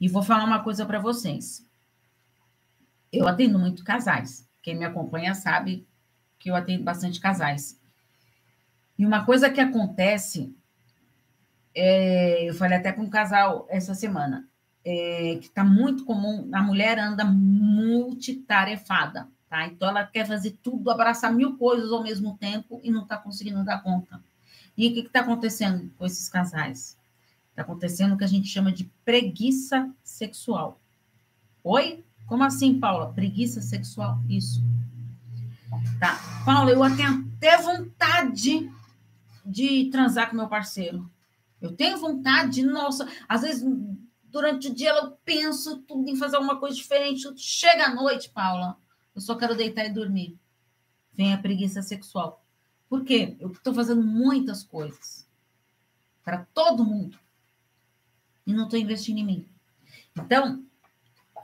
E 0.00 0.08
vou 0.08 0.22
falar 0.22 0.44
uma 0.44 0.62
coisa 0.62 0.84
para 0.84 0.98
vocês. 0.98 1.66
Eu 3.10 3.26
atendo 3.26 3.58
muito 3.58 3.82
casais. 3.82 4.48
Quem 4.62 4.76
me 4.76 4.84
acompanha 4.84 5.34
sabe 5.34 5.86
que 6.38 6.50
eu 6.50 6.56
atendo 6.56 6.84
bastante 6.84 7.18
casais. 7.18 7.80
E 8.98 9.04
uma 9.04 9.24
coisa 9.24 9.50
que 9.50 9.60
acontece, 9.60 10.54
é, 11.74 12.48
eu 12.48 12.54
falei 12.54 12.78
até 12.78 12.92
com 12.92 13.02
um 13.02 13.10
casal 13.10 13.66
essa 13.68 13.94
semana, 13.94 14.48
é, 14.84 15.36
que 15.40 15.46
está 15.46 15.64
muito 15.64 16.04
comum, 16.04 16.48
a 16.52 16.62
mulher 16.62 16.98
anda 16.98 17.24
multitarefada. 17.24 19.28
Tá? 19.48 19.66
Então, 19.66 19.88
ela 19.88 20.04
quer 20.04 20.26
fazer 20.26 20.58
tudo, 20.62 20.90
abraçar 20.90 21.32
mil 21.32 21.56
coisas 21.56 21.92
ao 21.92 22.02
mesmo 22.02 22.36
tempo 22.38 22.80
e 22.82 22.90
não 22.90 23.02
está 23.02 23.16
conseguindo 23.16 23.64
dar 23.64 23.82
conta. 23.82 24.20
E 24.76 24.88
o 24.88 24.92
que 24.92 25.00
está 25.00 25.20
acontecendo 25.20 25.90
com 25.96 26.04
esses 26.04 26.28
casais? 26.28 26.98
Está 27.50 27.62
acontecendo 27.62 28.14
o 28.14 28.18
que 28.18 28.24
a 28.24 28.28
gente 28.28 28.48
chama 28.48 28.70
de 28.70 28.84
preguiça 29.04 29.90
sexual. 30.04 30.78
Oi? 31.64 32.04
Como 32.26 32.44
assim, 32.44 32.78
Paula? 32.78 33.12
Preguiça 33.12 33.62
sexual? 33.62 34.20
Isso. 34.28 34.62
Tá. 35.98 36.20
Paula, 36.44 36.70
eu 36.70 36.96
tenho 36.96 37.26
até 37.36 37.56
vontade 37.56 38.70
de 39.46 39.88
transar 39.90 40.28
com 40.28 40.36
meu 40.36 40.48
parceiro. 40.48 41.10
Eu 41.60 41.72
tenho 41.72 41.98
vontade, 41.98 42.62
nossa, 42.62 43.08
às 43.28 43.42
vezes 43.42 43.64
durante 44.24 44.68
o 44.68 44.74
dia 44.74 44.90
eu 44.90 45.12
penso 45.24 45.78
tudo 45.82 46.10
em 46.10 46.16
fazer 46.16 46.36
alguma 46.36 46.58
coisa 46.58 46.76
diferente. 46.76 47.26
Chega 47.36 47.86
à 47.86 47.94
noite, 47.94 48.30
Paula, 48.30 48.76
eu 49.14 49.20
só 49.20 49.34
quero 49.34 49.56
deitar 49.56 49.86
e 49.86 49.92
dormir. 49.92 50.38
Vem 51.14 51.32
a 51.32 51.38
preguiça 51.38 51.80
sexual. 51.80 52.44
Por 52.88 53.04
quê? 53.04 53.36
Eu 53.40 53.50
estou 53.52 53.72
fazendo 53.72 54.02
muitas 54.02 54.62
coisas 54.62 55.26
para 56.22 56.44
todo 56.52 56.84
mundo 56.84 57.18
e 58.46 58.52
não 58.52 58.64
estou 58.64 58.78
investindo 58.78 59.18
em 59.18 59.24
mim. 59.24 59.48
Então, 60.16 60.64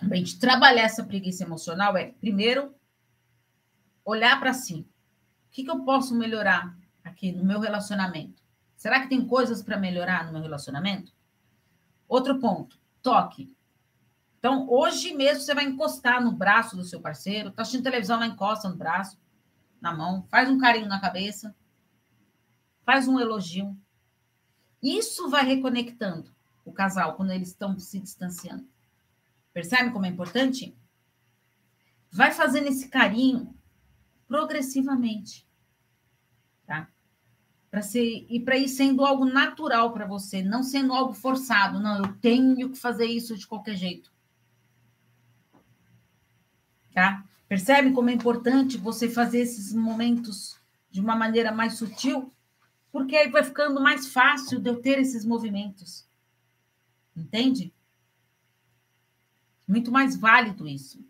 a 0.00 0.16
gente 0.16 0.38
trabalhar 0.38 0.82
essa 0.82 1.04
preguiça 1.04 1.44
emocional 1.44 1.96
é, 1.96 2.12
primeiro, 2.20 2.74
olhar 4.04 4.38
para 4.38 4.52
si. 4.52 4.80
O 4.80 4.86
que, 5.52 5.64
que 5.64 5.70
eu 5.70 5.80
posso 5.80 6.14
melhorar 6.14 6.76
aqui 7.04 7.32
no 7.32 7.44
meu 7.44 7.60
relacionamento? 7.60 8.42
Será 8.76 9.00
que 9.00 9.08
tem 9.08 9.26
coisas 9.26 9.62
para 9.62 9.78
melhorar 9.78 10.26
no 10.26 10.32
meu 10.32 10.42
relacionamento? 10.42 11.12
Outro 12.08 12.38
ponto, 12.40 12.78
toque. 13.00 13.56
Então, 14.38 14.68
hoje 14.68 15.14
mesmo 15.14 15.42
você 15.42 15.54
vai 15.54 15.64
encostar 15.64 16.22
no 16.22 16.32
braço 16.32 16.76
do 16.76 16.84
seu 16.84 17.00
parceiro, 17.00 17.52
tá 17.52 17.62
assistindo 17.62 17.84
televisão, 17.84 18.18
lá 18.18 18.26
encosta 18.26 18.68
no 18.68 18.76
braço, 18.76 19.16
na 19.80 19.94
mão, 19.94 20.24
faz 20.28 20.50
um 20.50 20.58
carinho 20.58 20.88
na 20.88 21.00
cabeça, 21.00 21.54
faz 22.84 23.06
um 23.06 23.20
elogio. 23.20 23.76
Isso 24.82 25.30
vai 25.30 25.44
reconectando 25.44 26.34
o 26.64 26.72
casal 26.72 27.14
quando 27.14 27.30
eles 27.30 27.48
estão 27.48 27.78
se 27.78 28.00
distanciando. 28.00 28.68
Percebe 29.52 29.90
como 29.90 30.06
é 30.06 30.08
importante? 30.08 30.76
Vai 32.10 32.32
fazendo 32.32 32.66
esse 32.66 32.88
carinho 32.88 33.54
progressivamente? 34.26 35.46
Para 37.72 37.82
ser 37.82 38.24
e 38.28 38.38
para 38.38 38.56
ir 38.56 38.68
sendo 38.68 39.04
algo 39.04 39.24
natural 39.24 39.92
para 39.92 40.06
você, 40.06 40.42
não 40.42 40.62
sendo 40.62 40.92
algo 40.92 41.12
forçado. 41.12 41.80
Não, 41.80 42.04
eu 42.04 42.12
tenho 42.20 42.70
que 42.70 42.78
fazer 42.78 43.06
isso 43.06 43.36
de 43.36 43.48
qualquer 43.48 43.74
jeito 43.74 44.12
tá? 46.92 47.24
Percebe 47.48 47.92
como 47.92 48.10
é 48.10 48.12
importante 48.12 48.78
você 48.78 49.08
fazer 49.08 49.40
esses 49.40 49.72
momentos 49.72 50.58
de 50.90 51.00
uma 51.00 51.16
maneira 51.16 51.52
mais 51.52 51.74
sutil? 51.74 52.32
Porque 52.90 53.16
aí 53.16 53.30
vai 53.30 53.42
ficando 53.42 53.80
mais 53.80 54.08
fácil 54.08 54.60
de 54.60 54.68
eu 54.68 54.80
ter 54.80 54.98
esses 54.98 55.24
movimentos. 55.24 56.06
Entende? 57.16 57.72
Muito 59.66 59.90
mais 59.90 60.16
válido 60.16 60.68
isso 60.68 61.04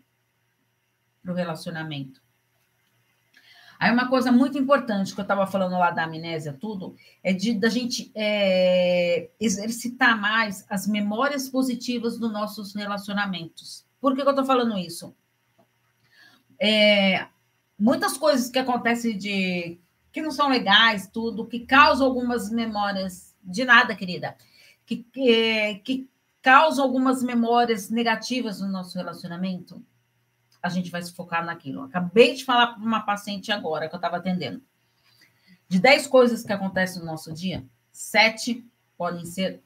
para 1.21 1.31
o 1.31 1.35
relacionamento. 1.35 2.21
Aí 3.83 3.91
uma 3.91 4.07
coisa 4.07 4.31
muito 4.31 4.57
importante 4.57 5.13
que 5.13 5.19
eu 5.19 5.23
estava 5.23 5.45
falando 5.45 5.73
lá 5.73 5.91
da 5.91 6.05
amnésia, 6.05 6.53
tudo, 6.53 6.95
é 7.21 7.33
de 7.33 7.53
da 7.53 7.69
gente 7.69 8.11
é, 8.15 9.29
exercitar 9.39 10.19
mais 10.19 10.65
as 10.69 10.87
memórias 10.87 11.49
positivas 11.49 12.17
dos 12.17 12.31
nossos 12.31 12.73
relacionamentos. 12.73 13.85
Por 13.99 14.15
que, 14.15 14.21
que 14.21 14.27
eu 14.27 14.31
estou 14.31 14.45
falando 14.45 14.77
isso? 14.77 15.15
é, 16.59 17.27
muitas 17.77 18.17
coisas 18.17 18.49
que 18.49 18.57
acontecem 18.57 19.17
de 19.17 19.79
que 20.13 20.21
não 20.21 20.31
são 20.31 20.47
legais, 20.47 21.09
tudo, 21.11 21.45
que 21.45 21.61
causam 21.61 22.07
algumas 22.07 22.49
memórias 22.49 23.35
de 23.43 23.65
nada, 23.65 23.95
querida, 23.95 24.37
que, 24.85 24.97
que, 25.11 25.81
que 25.83 26.09
causam 26.41 26.85
algumas 26.85 27.21
memórias 27.21 27.89
negativas 27.89 28.61
no 28.61 28.69
nosso 28.69 28.97
relacionamento, 28.97 29.83
a 30.63 30.69
gente 30.69 30.89
vai 30.89 31.01
se 31.03 31.13
focar 31.13 31.45
naquilo. 31.45 31.83
Acabei 31.83 32.33
de 32.33 32.45
falar 32.45 32.67
para 32.67 32.81
uma 32.81 33.01
paciente 33.01 33.51
agora 33.51 33.89
que 33.89 33.93
eu 33.93 33.97
estava 33.97 34.15
atendendo. 34.15 34.61
De 35.67 35.77
10 35.77 36.07
coisas 36.07 36.43
que 36.43 36.53
acontecem 36.53 37.01
no 37.01 37.05
nosso 37.05 37.33
dia, 37.33 37.65
sete 37.91 38.65
podem 38.97 39.25
ser 39.25 39.61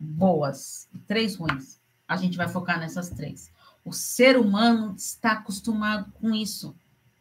boas 0.00 0.88
e 0.94 0.98
três 1.00 1.36
ruins. 1.36 1.78
A 2.06 2.16
gente 2.16 2.38
vai 2.38 2.48
focar 2.48 2.80
nessas 2.80 3.10
três. 3.10 3.52
O 3.84 3.92
ser 3.92 4.38
humano 4.38 4.94
está 4.96 5.32
acostumado 5.32 6.10
com 6.12 6.34
isso. 6.34 6.74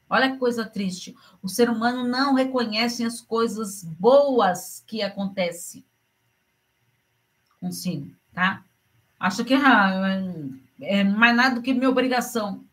Olha 0.09 0.31
que 0.31 0.37
coisa 0.37 0.65
triste. 0.65 1.13
O 1.41 1.49
ser 1.49 1.69
humano 1.69 2.07
não 2.07 2.33
reconhece 2.33 3.03
as 3.03 3.19
coisas 3.19 3.83
boas 3.83 4.81
que 4.87 5.01
acontecem 5.01 5.83
consigo, 7.59 8.09
tá? 8.33 8.63
Acha 9.19 9.43
que 9.43 9.53
ah, 9.53 10.21
é 10.79 11.03
mais 11.03 11.35
nada 11.35 11.55
do 11.55 11.61
que 11.61 11.73
minha 11.73 11.89
obrigação. 11.89 12.63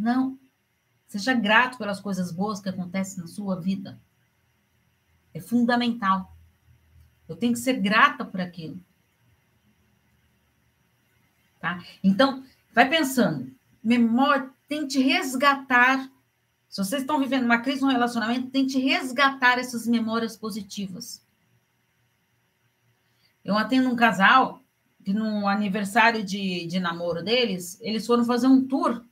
Não. 0.00 0.38
Seja 1.06 1.34
grato 1.34 1.78
pelas 1.78 2.00
coisas 2.00 2.32
boas 2.32 2.60
que 2.60 2.68
acontecem 2.68 3.20
na 3.20 3.26
sua 3.26 3.60
vida. 3.60 4.00
É 5.34 5.40
fundamental. 5.40 6.36
Eu 7.28 7.36
tenho 7.36 7.52
que 7.52 7.58
ser 7.58 7.80
grata 7.80 8.24
por 8.24 8.40
aquilo. 8.40 8.80
Tá? 11.60 11.84
Então, 12.02 12.42
Vai 12.72 12.88
pensando, 12.88 13.50
memória, 13.82 14.48
tente 14.68 15.00
resgatar. 15.00 16.08
Se 16.68 16.84
vocês 16.84 17.02
estão 17.02 17.18
vivendo 17.18 17.44
uma 17.44 17.58
crise 17.58 17.82
no 17.82 17.88
relacionamento, 17.88 18.50
tente 18.50 18.78
resgatar 18.78 19.58
essas 19.58 19.86
memórias 19.86 20.36
positivas. 20.36 21.24
Eu 23.44 23.58
atendo 23.58 23.88
um 23.88 23.96
casal 23.96 24.62
que 25.04 25.12
no 25.12 25.48
aniversário 25.48 26.22
de, 26.22 26.66
de 26.66 26.78
namoro 26.78 27.24
deles, 27.24 27.78
eles 27.80 28.06
foram 28.06 28.24
fazer 28.24 28.46
um 28.46 28.66
tour 28.66 29.04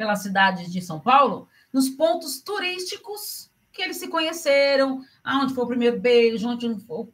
pela 0.00 0.16
cidade 0.16 0.72
de 0.72 0.80
São 0.80 0.98
Paulo, 0.98 1.46
nos 1.70 1.90
pontos 1.90 2.40
turísticos 2.40 3.50
que 3.70 3.82
eles 3.82 3.98
se 3.98 4.08
conheceram, 4.08 5.04
aonde 5.22 5.52
foi 5.52 5.62
o 5.62 5.66
primeiro 5.66 6.00
beijo, 6.00 6.48
onde 6.48 6.74
foi, 6.86 7.06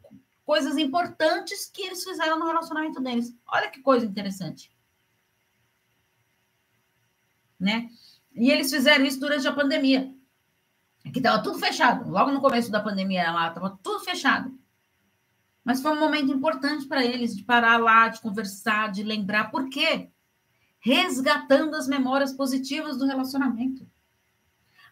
coisas 0.44 0.78
importantes 0.78 1.68
que 1.68 1.82
eles 1.82 2.04
fizeram 2.04 2.38
no 2.38 2.46
relacionamento 2.46 3.00
deles. 3.00 3.36
Olha 3.44 3.68
que 3.68 3.82
coisa 3.82 4.06
interessante. 4.06 4.70
Né? 7.58 7.90
E 8.32 8.52
eles 8.52 8.70
fizeram 8.70 9.04
isso 9.04 9.18
durante 9.18 9.48
a 9.48 9.52
pandemia. 9.52 10.14
Que 11.12 11.18
estava 11.18 11.42
tudo 11.42 11.58
fechado. 11.58 12.08
Logo 12.08 12.30
no 12.30 12.40
começo 12.40 12.70
da 12.70 12.78
pandemia 12.78 13.32
lá, 13.32 13.48
estava 13.48 13.76
tudo 13.82 14.04
fechado. 14.04 14.56
Mas 15.64 15.82
foi 15.82 15.90
um 15.90 15.98
momento 15.98 16.32
importante 16.32 16.86
para 16.86 17.04
eles 17.04 17.34
de 17.34 17.42
parar 17.42 17.78
lá, 17.78 18.06
de 18.06 18.20
conversar, 18.20 18.92
de 18.92 19.02
lembrar. 19.02 19.50
Por 19.50 19.68
quê? 19.68 20.12
Resgatando 20.86 21.74
as 21.74 21.88
memórias 21.88 22.32
positivas 22.32 22.96
do 22.96 23.06
relacionamento. 23.06 23.84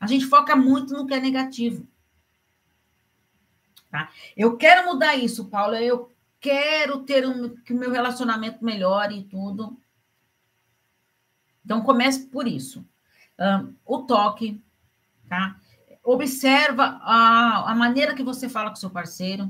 A 0.00 0.08
gente 0.08 0.26
foca 0.26 0.56
muito 0.56 0.92
no 0.92 1.06
que 1.06 1.14
é 1.14 1.20
negativo. 1.20 1.86
Tá? 3.92 4.10
Eu 4.36 4.56
quero 4.56 4.86
mudar 4.86 5.14
isso, 5.14 5.44
Paulo. 5.44 5.76
Eu 5.76 6.10
quero 6.40 7.04
ter 7.04 7.24
um, 7.24 7.50
que 7.58 7.72
o 7.72 7.76
meu 7.76 7.92
relacionamento 7.92 8.64
melhore 8.64 9.20
e 9.20 9.22
tudo. 9.22 9.80
Então, 11.64 11.80
comece 11.80 12.26
por 12.26 12.48
isso. 12.48 12.84
Um, 13.38 13.72
o 13.86 14.02
toque, 14.02 14.60
tá? 15.28 15.60
Observa 16.02 16.98
a, 17.02 17.70
a 17.70 17.74
maneira 17.76 18.16
que 18.16 18.24
você 18.24 18.48
fala 18.48 18.70
com 18.70 18.74
seu 18.76 18.90
parceiro. 18.90 19.48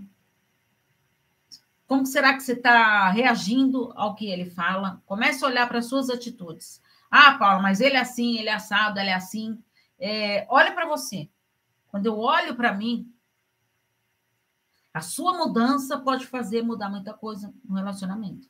Como 1.87 2.07
será 2.07 2.35
que 2.35 2.43
você 2.43 2.53
está 2.53 3.11
reagindo 3.11 3.93
ao 3.95 4.15
que 4.15 4.27
ele 4.27 4.51
fala? 4.51 5.03
Comece 5.05 5.45
a 5.45 5.49
olhar 5.49 5.69
para 5.69 5.79
as 5.79 5.87
suas 5.87 6.09
atitudes. 6.09 6.81
Ah, 7.11 7.37
Paula, 7.39 7.61
mas 7.61 7.81
ele 7.81 7.97
é 7.97 8.01
assim, 8.01 8.39
ele 8.39 8.49
é 8.49 8.55
assado, 8.55 8.99
ele 8.99 9.11
é 9.11 9.15
assim. 9.15 9.63
É, 9.99 10.47
olha 10.49 10.73
para 10.73 10.87
você. 10.87 11.29
Quando 11.89 12.07
eu 12.07 12.19
olho 12.19 12.57
para 12.57 12.73
mim, 12.73 13.13
a 14.93 15.01
sua 15.01 15.37
mudança 15.37 15.99
pode 15.99 16.27
fazer 16.27 16.63
mudar 16.63 16.89
muita 16.89 17.13
coisa 17.13 17.53
no 17.65 17.75
relacionamento. 17.75 18.49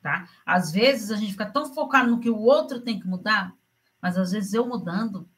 Tá? 0.00 0.28
Às 0.44 0.70
vezes 0.70 1.10
a 1.10 1.16
gente 1.16 1.32
fica 1.32 1.50
tão 1.50 1.74
focado 1.74 2.10
no 2.10 2.20
que 2.20 2.30
o 2.30 2.38
outro 2.38 2.80
tem 2.80 3.00
que 3.00 3.08
mudar, 3.08 3.54
mas 4.00 4.16
às 4.16 4.30
vezes 4.30 4.52
eu 4.52 4.66
mudando, 4.66 5.28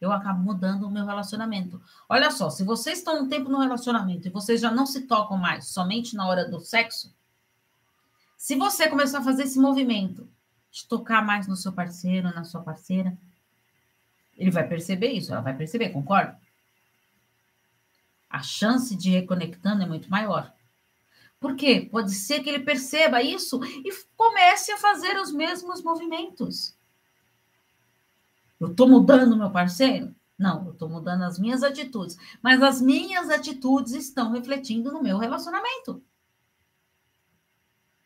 eu 0.00 0.12
acabo 0.12 0.42
mudando 0.42 0.84
o 0.84 0.90
meu 0.90 1.06
relacionamento. 1.06 1.80
Olha 2.08 2.30
só, 2.30 2.50
se 2.50 2.64
vocês 2.64 2.98
estão 2.98 3.22
um 3.22 3.28
tempo 3.28 3.48
no 3.48 3.60
relacionamento 3.60 4.28
e 4.28 4.30
vocês 4.30 4.60
já 4.60 4.70
não 4.70 4.86
se 4.86 5.02
tocam 5.02 5.36
mais 5.36 5.68
somente 5.68 6.14
na 6.14 6.26
hora 6.28 6.48
do 6.48 6.60
sexo, 6.60 7.14
se 8.36 8.54
você 8.54 8.88
começar 8.88 9.18
a 9.18 9.24
fazer 9.24 9.44
esse 9.44 9.58
movimento 9.58 10.28
de 10.70 10.86
tocar 10.86 11.24
mais 11.24 11.46
no 11.46 11.56
seu 11.56 11.72
parceiro, 11.72 12.34
na 12.34 12.44
sua 12.44 12.62
parceira, 12.62 13.16
ele 14.36 14.50
vai 14.50 14.68
perceber 14.68 15.12
isso, 15.12 15.32
ela 15.32 15.40
vai 15.40 15.56
perceber, 15.56 15.88
concorda? 15.88 16.38
A 18.28 18.42
chance 18.42 18.94
de 18.94 19.10
reconectando 19.10 19.82
é 19.82 19.86
muito 19.86 20.10
maior. 20.10 20.52
Por 21.40 21.56
quê? 21.56 21.88
Pode 21.90 22.12
ser 22.12 22.40
que 22.40 22.50
ele 22.50 22.60
perceba 22.60 23.22
isso 23.22 23.58
e 23.64 23.90
comece 24.14 24.72
a 24.72 24.76
fazer 24.76 25.18
os 25.18 25.32
mesmos 25.32 25.82
movimentos. 25.82 26.75
Eu 28.58 28.68
estou 28.68 28.88
mudando 28.88 29.36
meu 29.36 29.50
parceiro? 29.50 30.14
Não, 30.38 30.66
eu 30.66 30.72
estou 30.72 30.88
mudando 30.88 31.22
as 31.22 31.38
minhas 31.38 31.62
atitudes. 31.62 32.16
Mas 32.42 32.62
as 32.62 32.80
minhas 32.80 33.30
atitudes 33.30 33.92
estão 33.92 34.32
refletindo 34.32 34.92
no 34.92 35.02
meu 35.02 35.18
relacionamento. 35.18 36.02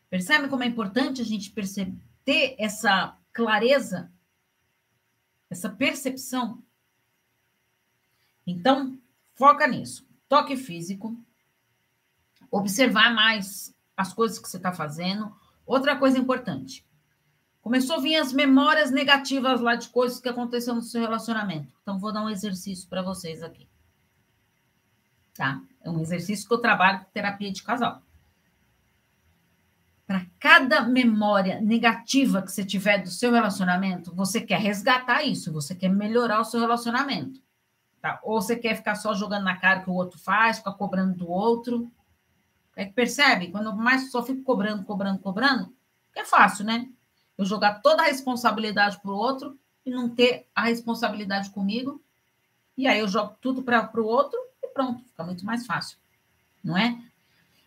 Percebe 0.09 0.49
como 0.49 0.63
é 0.63 0.67
importante 0.67 1.21
a 1.21 1.25
gente 1.25 1.53
ter 2.25 2.55
essa 2.59 3.17
clareza, 3.31 4.11
essa 5.49 5.69
percepção? 5.69 6.61
Então, 8.45 8.99
foca 9.35 9.67
nisso. 9.67 10.05
Toque 10.27 10.55
físico, 10.57 11.17
observar 12.49 13.13
mais 13.13 13.75
as 13.95 14.13
coisas 14.13 14.39
que 14.39 14.49
você 14.49 14.57
está 14.57 14.73
fazendo. 14.73 15.33
Outra 15.65 15.97
coisa 15.97 16.17
importante, 16.17 16.85
Começou 17.61 17.97
a 17.97 17.99
vir 17.99 18.15
as 18.15 18.33
memórias 18.33 18.89
negativas 18.89 19.61
lá 19.61 19.75
de 19.75 19.87
coisas 19.89 20.19
que 20.19 20.27
aconteceram 20.27 20.77
no 20.77 20.81
seu 20.81 20.99
relacionamento. 20.99 21.71
Então, 21.81 21.99
vou 21.99 22.11
dar 22.11 22.23
um 22.23 22.29
exercício 22.29 22.89
para 22.89 23.03
vocês 23.03 23.43
aqui. 23.43 23.67
Tá? 25.35 25.61
É 25.83 25.89
um 25.89 25.99
exercício 25.99 26.47
que 26.47 26.53
eu 26.53 26.57
trabalho 26.57 26.99
com 26.99 27.11
terapia 27.11 27.51
de 27.51 27.61
casal. 27.61 28.01
Para 30.07 30.25
cada 30.39 30.81
memória 30.81 31.61
negativa 31.61 32.41
que 32.41 32.51
você 32.51 32.65
tiver 32.65 32.97
do 32.97 33.09
seu 33.09 33.31
relacionamento, 33.31 34.13
você 34.13 34.41
quer 34.41 34.59
resgatar 34.59 35.23
isso, 35.23 35.53
você 35.53 35.75
quer 35.75 35.89
melhorar 35.89 36.41
o 36.41 36.45
seu 36.45 36.59
relacionamento. 36.59 37.39
Tá? 38.01 38.19
Ou 38.23 38.41
você 38.41 38.55
quer 38.55 38.75
ficar 38.75 38.95
só 38.95 39.13
jogando 39.13 39.43
na 39.43 39.57
cara 39.57 39.81
que 39.81 39.89
o 39.89 39.93
outro 39.93 40.19
faz, 40.19 40.57
ficar 40.57 40.73
cobrando 40.73 41.15
do 41.15 41.29
outro. 41.29 41.91
É 42.75 42.85
que 42.85 42.93
percebe? 42.93 43.51
Quando 43.51 43.75
mais 43.77 44.11
só 44.11 44.23
fico 44.23 44.41
cobrando, 44.41 44.83
cobrando, 44.83 45.19
cobrando, 45.19 45.73
é 46.15 46.25
fácil, 46.25 46.65
né? 46.65 46.89
Eu 47.41 47.45
jogar 47.45 47.81
toda 47.81 48.03
a 48.03 48.05
responsabilidade 48.05 49.01
para 49.01 49.11
o 49.11 49.15
outro 49.15 49.57
e 49.83 49.89
não 49.89 50.07
ter 50.07 50.47
a 50.55 50.65
responsabilidade 50.65 51.49
comigo. 51.49 52.01
E 52.77 52.87
aí 52.87 52.99
eu 52.99 53.07
jogo 53.07 53.35
tudo 53.41 53.63
para 53.63 53.89
o 53.99 54.05
outro 54.05 54.39
e 54.63 54.67
pronto, 54.67 55.03
fica 55.05 55.23
muito 55.23 55.43
mais 55.45 55.65
fácil, 55.65 55.97
não 56.63 56.77
é? 56.77 57.01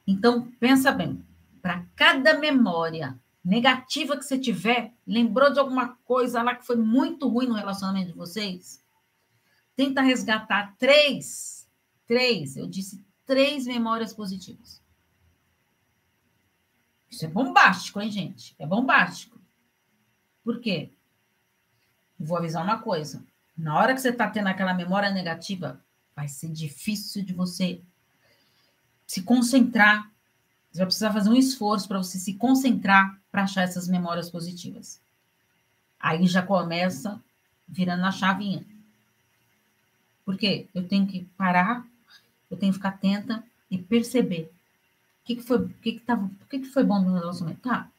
Então, 0.07 0.49
pensa 0.61 0.93
bem, 0.93 1.25
para 1.61 1.85
cada 1.97 2.39
memória 2.39 3.19
negativa 3.45 4.17
que 4.17 4.25
você 4.25 4.39
tiver, 4.39 4.95
lembrou 5.07 5.53
de 5.53 5.59
alguma 5.59 5.97
coisa 6.05 6.43
lá 6.43 6.55
que 6.55 6.67
foi 6.67 6.77
muito 6.77 7.29
ruim 7.29 7.49
no 7.49 7.55
relacionamento 7.55 8.13
de 8.13 8.17
vocês? 8.17 8.83
Tenta 9.75 10.03
resgatar 10.03 10.77
três, 10.79 11.69
três, 12.07 12.57
eu 12.57 12.67
disse 12.67 13.05
três 13.27 13.67
memórias 13.67 14.13
positivas. 14.13 14.81
Isso 17.11 17.25
é 17.25 17.29
bombástico, 17.29 18.01
hein, 18.01 18.11
gente? 18.11 18.55
É 18.59 18.67
bombástico. 18.67 19.34
Por 20.45 20.61
quê? 20.61 20.91
Vou 22.21 22.37
avisar 22.37 22.63
uma 22.63 22.79
coisa. 22.79 23.25
Na 23.57 23.79
hora 23.79 23.95
que 23.95 24.01
você 24.01 24.11
está 24.11 24.29
tendo 24.29 24.49
aquela 24.49 24.75
memória 24.75 25.11
negativa, 25.11 25.81
vai 26.15 26.29
ser 26.29 26.51
difícil 26.51 27.25
de 27.25 27.33
você 27.33 27.81
se 29.07 29.23
concentrar. 29.23 30.11
Você 30.71 30.79
vai 30.79 30.87
precisar 30.87 31.13
fazer 31.13 31.31
um 31.31 31.37
esforço 31.37 31.89
para 31.89 31.99
você 31.99 32.19
se 32.19 32.35
concentrar 32.35 33.19
para 33.33 33.45
achar 33.45 33.63
essas 33.63 33.89
memórias 33.89 34.31
positivas. 34.31 35.01
Aí 35.99 36.27
já 36.27 36.43
começa 36.43 37.21
virando 37.67 38.05
a 38.05 38.13
chavinha. 38.13 38.65
Por 40.25 40.37
quê? 40.37 40.69
Eu 40.75 40.87
tenho 40.87 41.07
que 41.07 41.25
parar, 41.37 41.87
eu 42.51 42.57
tenho 42.57 42.73
que 42.73 42.79
ficar 42.79 42.91
atenta 42.91 43.43
e 43.71 43.79
perceber 43.79 44.51
o 45.23 45.27
que, 45.27 45.37
que 45.37 45.43
foi, 45.43 45.59
o 45.59 45.69
que, 45.69 45.93
que, 45.93 46.01
tava, 46.01 46.27
o 46.27 46.47
que, 46.47 46.61
que 46.61 46.67
foi 46.67 46.85
bom 46.85 47.01
no 47.01 47.15
relacionamento. 47.15 47.63
Tá, 47.63 47.91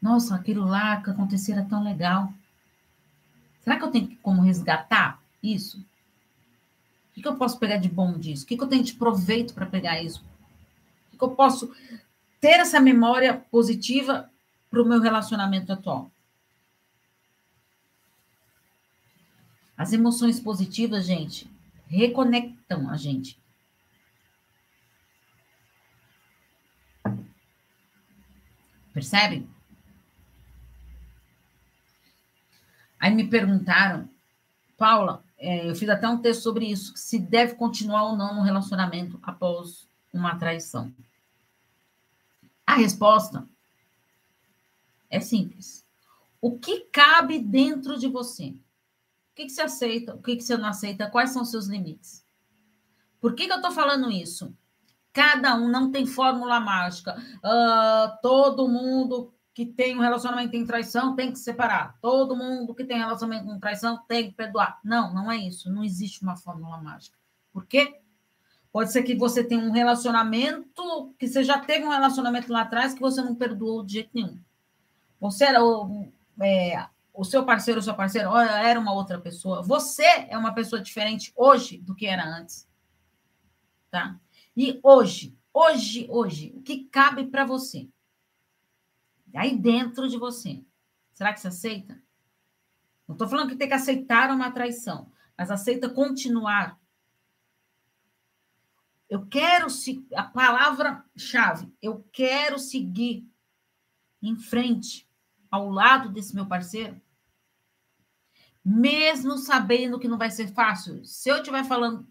nossa, 0.00 0.36
aquilo 0.36 0.64
lá 0.64 1.02
que 1.02 1.10
aconteceu 1.10 1.54
era 1.56 1.64
tão 1.64 1.82
legal. 1.82 2.32
Será 3.60 3.76
que 3.76 3.84
eu 3.84 3.90
tenho 3.90 4.16
como 4.22 4.42
resgatar 4.42 5.20
isso? 5.42 5.84
O 7.10 7.20
que, 7.20 7.26
eu 7.26 7.36
posso 7.36 7.58
pegar 7.58 7.78
de 7.78 7.88
bom 7.88 8.16
disso? 8.16 8.44
O 8.44 8.46
que, 8.46 8.56
que 8.56 8.62
eu 8.62 8.68
tenho 8.68 8.84
de 8.84 8.94
proveito 8.94 9.52
para 9.52 9.66
pegar 9.66 10.00
isso? 10.00 10.20
O 10.20 11.10
que, 11.10 11.18
que 11.18 11.24
eu 11.24 11.30
posso 11.30 11.74
ter 12.40 12.60
essa 12.60 12.78
memória 12.78 13.34
positiva 13.50 14.30
para 14.70 14.80
o 14.80 14.86
meu 14.86 15.00
relacionamento 15.00 15.72
atual? 15.72 16.12
As 19.76 19.92
emoções 19.92 20.38
positivas, 20.38 21.06
gente, 21.06 21.50
reconectam 21.88 22.88
a 22.88 22.96
gente. 22.96 23.38
Percebem? 28.94 29.57
Aí 32.98 33.14
me 33.14 33.28
perguntaram, 33.28 34.08
Paula, 34.76 35.22
é, 35.36 35.68
eu 35.68 35.74
fiz 35.74 35.88
até 35.88 36.08
um 36.08 36.18
texto 36.18 36.42
sobre 36.42 36.66
isso, 36.66 36.92
se 36.96 37.18
deve 37.18 37.54
continuar 37.54 38.04
ou 38.04 38.16
não 38.16 38.34
no 38.34 38.42
relacionamento 38.42 39.18
após 39.22 39.86
uma 40.12 40.36
traição. 40.36 40.92
A 42.66 42.74
resposta 42.74 43.46
é 45.08 45.20
simples. 45.20 45.86
O 46.40 46.58
que 46.58 46.80
cabe 46.92 47.38
dentro 47.38 47.98
de 47.98 48.08
você? 48.08 48.48
O 48.48 49.34
que, 49.34 49.44
que 49.44 49.50
você 49.50 49.62
aceita? 49.62 50.14
O 50.14 50.22
que, 50.22 50.36
que 50.36 50.42
você 50.42 50.56
não 50.56 50.68
aceita? 50.68 51.10
Quais 51.10 51.30
são 51.30 51.42
os 51.42 51.50
seus 51.50 51.66
limites? 51.66 52.24
Por 53.20 53.34
que, 53.34 53.46
que 53.46 53.52
eu 53.52 53.56
estou 53.56 53.72
falando 53.72 54.10
isso? 54.10 54.54
Cada 55.12 55.56
um 55.56 55.68
não 55.68 55.90
tem 55.90 56.06
fórmula 56.06 56.60
mágica. 56.60 57.16
Uh, 57.38 58.20
todo 58.22 58.68
mundo 58.68 59.32
que 59.58 59.66
tem 59.66 59.96
um 59.96 60.00
relacionamento 60.00 60.54
em 60.54 60.64
traição 60.64 61.16
tem 61.16 61.32
que 61.32 61.38
separar. 61.40 61.98
Todo 62.00 62.36
mundo 62.36 62.72
que 62.72 62.84
tem 62.84 62.96
relacionamento 62.96 63.44
com 63.44 63.58
traição 63.58 63.98
tem 64.06 64.28
que 64.28 64.36
perdoar. 64.36 64.78
Não, 64.84 65.12
não 65.12 65.32
é 65.32 65.36
isso. 65.36 65.68
Não 65.68 65.82
existe 65.82 66.22
uma 66.22 66.36
fórmula 66.36 66.80
mágica. 66.80 67.18
Por 67.52 67.66
quê? 67.66 68.00
Pode 68.70 68.92
ser 68.92 69.02
que 69.02 69.16
você 69.16 69.42
tenha 69.42 69.60
um 69.60 69.72
relacionamento, 69.72 71.12
que 71.18 71.26
você 71.26 71.42
já 71.42 71.58
teve 71.58 71.84
um 71.84 71.88
relacionamento 71.88 72.52
lá 72.52 72.60
atrás 72.60 72.94
que 72.94 73.00
você 73.00 73.20
não 73.20 73.34
perdoou 73.34 73.84
de 73.84 73.94
jeito 73.94 74.10
nenhum. 74.14 74.38
Você 75.18 75.46
era 75.46 75.64
o, 75.64 76.06
é, 76.40 76.86
o 77.12 77.24
seu 77.24 77.44
parceiro, 77.44 77.80
o 77.80 77.82
seu 77.82 77.96
parceiro 77.96 78.36
era 78.36 78.78
uma 78.78 78.92
outra 78.92 79.18
pessoa. 79.18 79.60
Você 79.60 80.06
é 80.28 80.38
uma 80.38 80.54
pessoa 80.54 80.80
diferente 80.80 81.32
hoje 81.34 81.78
do 81.78 81.96
que 81.96 82.06
era 82.06 82.24
antes. 82.24 82.68
Tá? 83.90 84.20
E 84.56 84.78
hoje, 84.84 85.36
hoje, 85.52 86.06
hoje, 86.08 86.52
o 86.54 86.62
que 86.62 86.84
cabe 86.84 87.26
para 87.26 87.44
você? 87.44 87.88
Aí 89.34 89.56
dentro 89.56 90.08
de 90.08 90.16
você. 90.16 90.64
Será 91.14 91.32
que 91.32 91.40
você 91.40 91.48
aceita? 91.48 92.00
Não 93.06 93.14
estou 93.14 93.28
falando 93.28 93.48
que 93.48 93.56
tem 93.56 93.68
que 93.68 93.74
aceitar 93.74 94.30
uma 94.30 94.50
traição, 94.50 95.10
mas 95.36 95.50
aceita 95.50 95.88
continuar. 95.88 96.78
Eu 99.08 99.26
quero 99.26 99.70
se 99.70 100.06
a 100.14 100.22
palavra-chave, 100.22 101.72
eu 101.80 102.06
quero 102.12 102.58
seguir 102.58 103.26
em 104.22 104.36
frente 104.36 105.08
ao 105.50 105.70
lado 105.70 106.10
desse 106.10 106.34
meu 106.34 106.46
parceiro, 106.46 107.00
mesmo 108.62 109.38
sabendo 109.38 109.98
que 109.98 110.08
não 110.08 110.18
vai 110.18 110.30
ser 110.30 110.48
fácil. 110.48 111.02
Se 111.06 111.30
eu 111.30 111.36
estiver 111.36 111.64
falando 111.64 112.06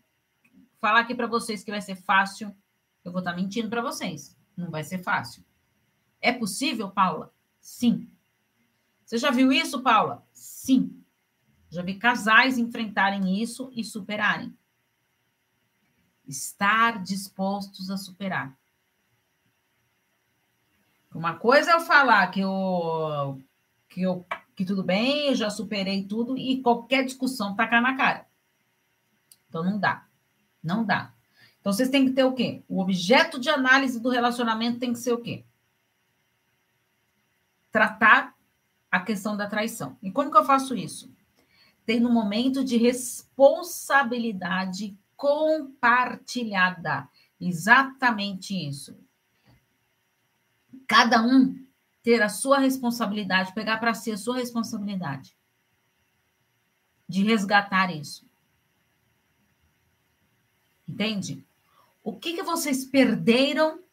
falar 0.80 1.02
aqui 1.02 1.14
para 1.14 1.28
vocês 1.28 1.64
que 1.64 1.72
vai 1.72 1.82
ser 1.82 1.96
fácil, 1.96 2.56
eu 3.04 3.12
vou 3.12 3.20
estar 3.20 3.32
tá 3.32 3.38
mentindo 3.38 3.70
para 3.70 3.82
vocês. 3.82 4.36
Não 4.56 4.72
vai 4.72 4.84
ser 4.84 5.04
fácil. 5.04 5.46
É 6.22 6.32
possível, 6.32 6.90
Paula? 6.90 7.34
Sim. 7.60 8.10
Você 9.06 9.18
já 9.18 9.32
viu 9.32 9.52
isso, 9.52 9.82
Paula? 9.82 10.26
Sim. 10.34 11.04
Já 11.70 11.82
vi 11.82 11.96
casais 11.96 12.58
enfrentarem 12.58 13.42
isso 13.42 13.72
e 13.74 13.84
superarem. 13.84 14.56
Estar 16.28 17.02
dispostos 17.04 17.90
a 17.90 17.98
superar. 17.98 18.58
Uma 21.14 21.36
coisa 21.36 21.72
é 21.72 21.74
eu 21.74 21.80
falar 21.80 22.28
que 22.28 22.42
eu, 22.42 23.42
que 23.90 24.02
eu 24.02 24.26
que 24.58 24.66
tudo 24.66 24.84
bem, 24.84 25.28
eu 25.28 25.36
já 25.36 25.52
superei 25.52 26.04
tudo 26.04 26.36
e 26.36 26.62
qualquer 26.64 27.06
discussão 27.06 27.56
tacar 27.56 27.82
na 27.82 27.96
cara. 27.96 28.28
Então 29.48 29.64
não 29.64 29.80
dá. 29.80 30.08
Não 30.64 30.84
dá. 30.84 31.14
Então 31.60 31.72
vocês 31.72 31.90
têm 31.90 32.06
que 32.06 32.12
ter 32.12 32.24
o 32.24 32.34
quê? 32.34 32.64
O 32.68 32.82
objeto 32.82 33.40
de 33.40 33.50
análise 33.50 34.00
do 34.00 34.10
relacionamento 34.10 34.80
tem 34.80 34.92
que 34.92 35.00
ser 35.00 35.14
o 35.14 35.22
quê? 35.22 35.46
Tratar 37.78 38.36
a 38.90 39.00
questão 39.00 39.38
da 39.38 39.46
traição. 39.46 39.96
E 40.02 40.12
como 40.12 40.32
que 40.32 40.38
eu 40.38 40.44
faço 40.44 40.74
isso? 40.74 41.14
Tem 41.86 42.04
um 42.04 42.12
momento 42.12 42.64
de 42.64 42.76
responsabilidade 42.76 44.98
compartilhada. 45.16 47.08
Exatamente 47.40 48.56
isso. 48.56 48.98
Cada 50.88 51.22
um 51.22 51.56
ter 52.02 52.24
a 52.24 52.30
sua 52.30 52.58
responsabilidade, 52.58 53.54
pegar 53.54 53.78
para 53.78 53.94
si 53.94 54.12
a 54.12 54.18
sua 54.18 54.38
responsabilidade 54.38 55.38
de 57.08 57.24
resgatar 57.24 57.96
isso. 57.96 58.28
Entende? 60.88 61.46
O 62.04 62.18
que, 62.18 62.34
que 62.34 62.42
vocês 62.42 62.86
perderam 62.86 63.84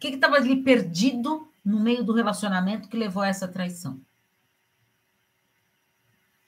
que 0.00 0.08
estava 0.08 0.36
ali 0.36 0.62
perdido 0.62 1.52
no 1.62 1.78
meio 1.78 2.02
do 2.02 2.14
relacionamento 2.14 2.88
que 2.88 2.96
levou 2.96 3.22
a 3.22 3.28
essa 3.28 3.46
traição? 3.46 4.00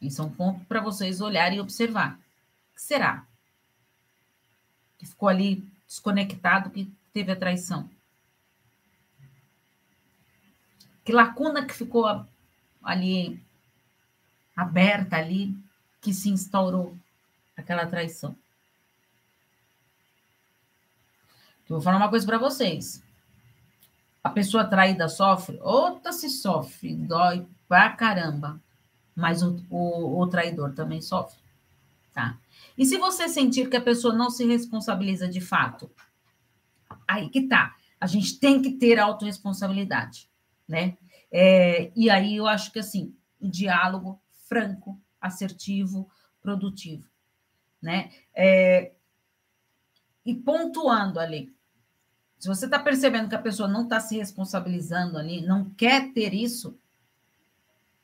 Isso 0.00 0.22
é 0.22 0.24
um 0.24 0.30
ponto 0.30 0.64
para 0.64 0.80
vocês 0.80 1.20
olharem 1.20 1.58
e 1.58 1.60
observar. 1.60 2.14
O 2.14 2.74
que 2.74 2.82
será? 2.82 3.26
Que 4.98 5.06
ficou 5.06 5.28
ali 5.28 5.68
desconectado, 5.86 6.70
que 6.70 6.90
teve 7.12 7.30
a 7.30 7.36
traição? 7.36 7.88
Que 11.04 11.12
lacuna 11.12 11.66
que 11.66 11.74
ficou 11.74 12.26
ali 12.82 13.40
aberta 14.56 15.16
ali, 15.16 15.54
que 16.00 16.14
se 16.14 16.30
instaurou 16.30 16.96
aquela 17.56 17.86
traição? 17.86 18.34
Eu 21.68 21.76
vou 21.76 21.80
falar 21.80 21.98
uma 21.98 22.10
coisa 22.10 22.26
para 22.26 22.38
vocês 22.38 23.02
a 24.22 24.30
pessoa 24.30 24.64
traída 24.64 25.08
sofre, 25.08 25.58
outra 25.60 26.12
se 26.12 26.28
sofre, 26.30 26.94
dói 26.94 27.46
pra 27.68 27.90
caramba. 27.90 28.60
Mas 29.14 29.42
o, 29.42 29.62
o, 29.68 30.20
o 30.20 30.26
traidor 30.26 30.72
também 30.72 31.00
sofre, 31.00 31.38
tá? 32.14 32.38
E 32.78 32.86
se 32.86 32.96
você 32.96 33.28
sentir 33.28 33.68
que 33.68 33.76
a 33.76 33.80
pessoa 33.80 34.14
não 34.14 34.30
se 34.30 34.46
responsabiliza 34.46 35.28
de 35.28 35.40
fato, 35.40 35.90
aí 37.06 37.28
que 37.28 37.42
tá. 37.42 37.76
A 38.00 38.06
gente 38.06 38.38
tem 38.38 38.62
que 38.62 38.72
ter 38.72 38.98
autorresponsabilidade, 38.98 40.28
né? 40.66 40.96
É, 41.30 41.92
e 41.94 42.10
aí 42.10 42.36
eu 42.36 42.46
acho 42.46 42.72
que 42.72 42.78
assim, 42.78 43.14
um 43.40 43.48
diálogo 43.50 44.20
franco, 44.48 44.98
assertivo, 45.20 46.10
produtivo, 46.40 47.08
né? 47.80 48.10
É, 48.34 48.92
e 50.24 50.34
pontuando 50.34 51.20
ali, 51.20 51.54
se 52.42 52.48
você 52.48 52.64
está 52.64 52.76
percebendo 52.76 53.28
que 53.28 53.36
a 53.36 53.40
pessoa 53.40 53.68
não 53.68 53.84
está 53.84 54.00
se 54.00 54.16
responsabilizando 54.16 55.16
ali, 55.16 55.46
não 55.46 55.70
quer 55.70 56.12
ter 56.12 56.34
isso, 56.34 56.76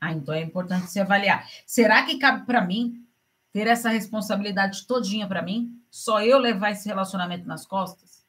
ah, 0.01 0.13
então 0.13 0.33
é 0.33 0.41
importante 0.41 0.89
se 0.93 1.01
avaliar. 1.01 1.45
Será 1.67 2.05
que 2.05 2.21
cabe 2.21 2.47
para 2.47 2.65
mim 2.65 3.05
ter 3.53 3.67
essa 3.67 3.89
responsabilidade 3.89 4.87
todinha 4.87 5.27
para 5.27 5.43
mim? 5.43 5.83
Só 5.91 6.23
eu 6.23 6.39
levar 6.39 6.71
esse 6.71 6.87
relacionamento 6.87 7.49
nas 7.49 7.67
costas? 7.67 8.25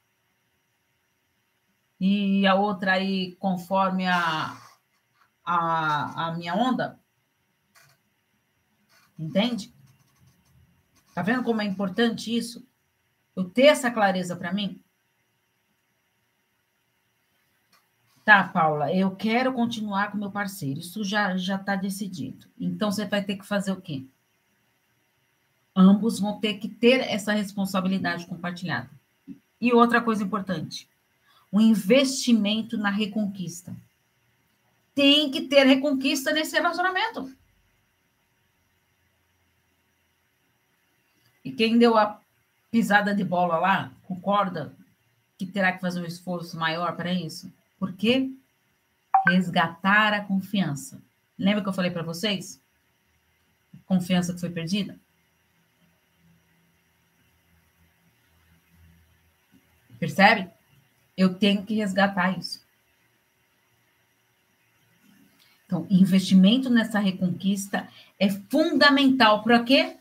E 2.00 2.48
a 2.48 2.56
outra 2.56 2.94
aí 2.94 3.36
conforme 3.36 4.08
a, 4.08 4.58
a, 5.46 6.26
a 6.26 6.32
minha 6.32 6.56
onda? 6.56 7.00
Entende? 9.20 9.72
Tá 11.14 11.22
vendo 11.22 11.44
como 11.44 11.62
é 11.62 11.66
importante 11.66 12.36
isso? 12.36 12.68
Eu 13.36 13.44
ter 13.44 13.68
essa 13.68 13.92
clareza 13.92 14.36
para 14.36 14.52
mim? 14.52 14.84
Tá, 18.30 18.44
Paula, 18.44 18.94
eu 18.94 19.10
quero 19.16 19.52
continuar 19.52 20.12
com 20.12 20.18
meu 20.20 20.30
parceiro. 20.30 20.80
Isso 20.80 21.04
já 21.04 21.36
já 21.36 21.56
está 21.56 21.76
decidido. 21.76 22.46
Então 22.60 22.92
você 22.92 23.04
vai 23.04 23.24
ter 23.24 23.38
que 23.38 23.44
fazer 23.44 23.72
o 23.72 23.82
quê? 23.82 24.06
Ambos 25.76 26.20
vão 26.20 26.40
ter 26.40 26.60
que 26.60 26.68
ter 26.68 27.00
essa 27.00 27.34
responsabilidade 27.34 28.28
compartilhada. 28.28 28.88
E 29.60 29.74
outra 29.74 30.00
coisa 30.00 30.24
importante, 30.24 30.88
o 31.52 31.60
investimento 31.60 32.78
na 32.78 32.92
reconquista. 32.92 33.76
Tem 34.94 35.32
que 35.32 35.48
ter 35.48 35.66
reconquista 35.66 36.32
nesse 36.32 36.56
relacionamento. 36.56 37.36
E 41.44 41.52
quem 41.52 41.80
deu 41.80 41.98
a 41.98 42.22
pisada 42.70 43.16
de 43.16 43.24
bola 43.24 43.58
lá, 43.58 43.92
concorda 44.04 44.72
que 45.36 45.48
terá 45.48 45.72
que 45.72 45.82
fazer 45.82 46.00
um 46.00 46.06
esforço 46.06 46.56
maior 46.60 46.96
para 46.96 47.12
isso? 47.12 47.52
Por 47.80 47.94
quê? 47.94 48.30
Resgatar 49.28 50.14
a 50.14 50.24
confiança. 50.24 51.02
Lembra 51.38 51.64
que 51.64 51.70
eu 51.70 51.74
falei 51.74 51.90
para 51.90 52.04
vocês? 52.04 52.62
A 53.74 53.78
confiança 53.88 54.34
que 54.34 54.40
foi 54.40 54.50
perdida? 54.50 55.00
Percebe? 59.98 60.50
Eu 61.16 61.34
tenho 61.34 61.66
que 61.66 61.76
resgatar 61.76 62.38
isso. 62.38 62.62
Então, 65.66 65.86
investimento 65.90 66.70
nessa 66.70 67.00
reconquista 67.00 67.88
é 68.18 68.30
fundamental 68.30 69.44
para 69.44 69.64
quê? 69.64 69.98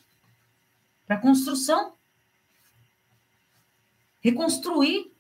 Para 1.07 1.19
construção. 1.19 1.93
Reconstruir 4.21 5.13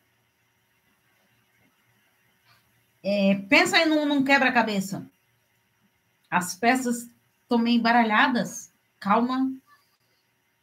É, 3.02 3.34
pensa 3.48 3.76
aí 3.76 3.88
num, 3.88 4.06
num 4.06 4.24
quebra-cabeça. 4.24 5.08
As 6.30 6.54
peças 6.54 7.08
estão 7.42 7.58
meio 7.58 7.78
embaralhadas. 7.78 8.72
Calma. 9.00 9.52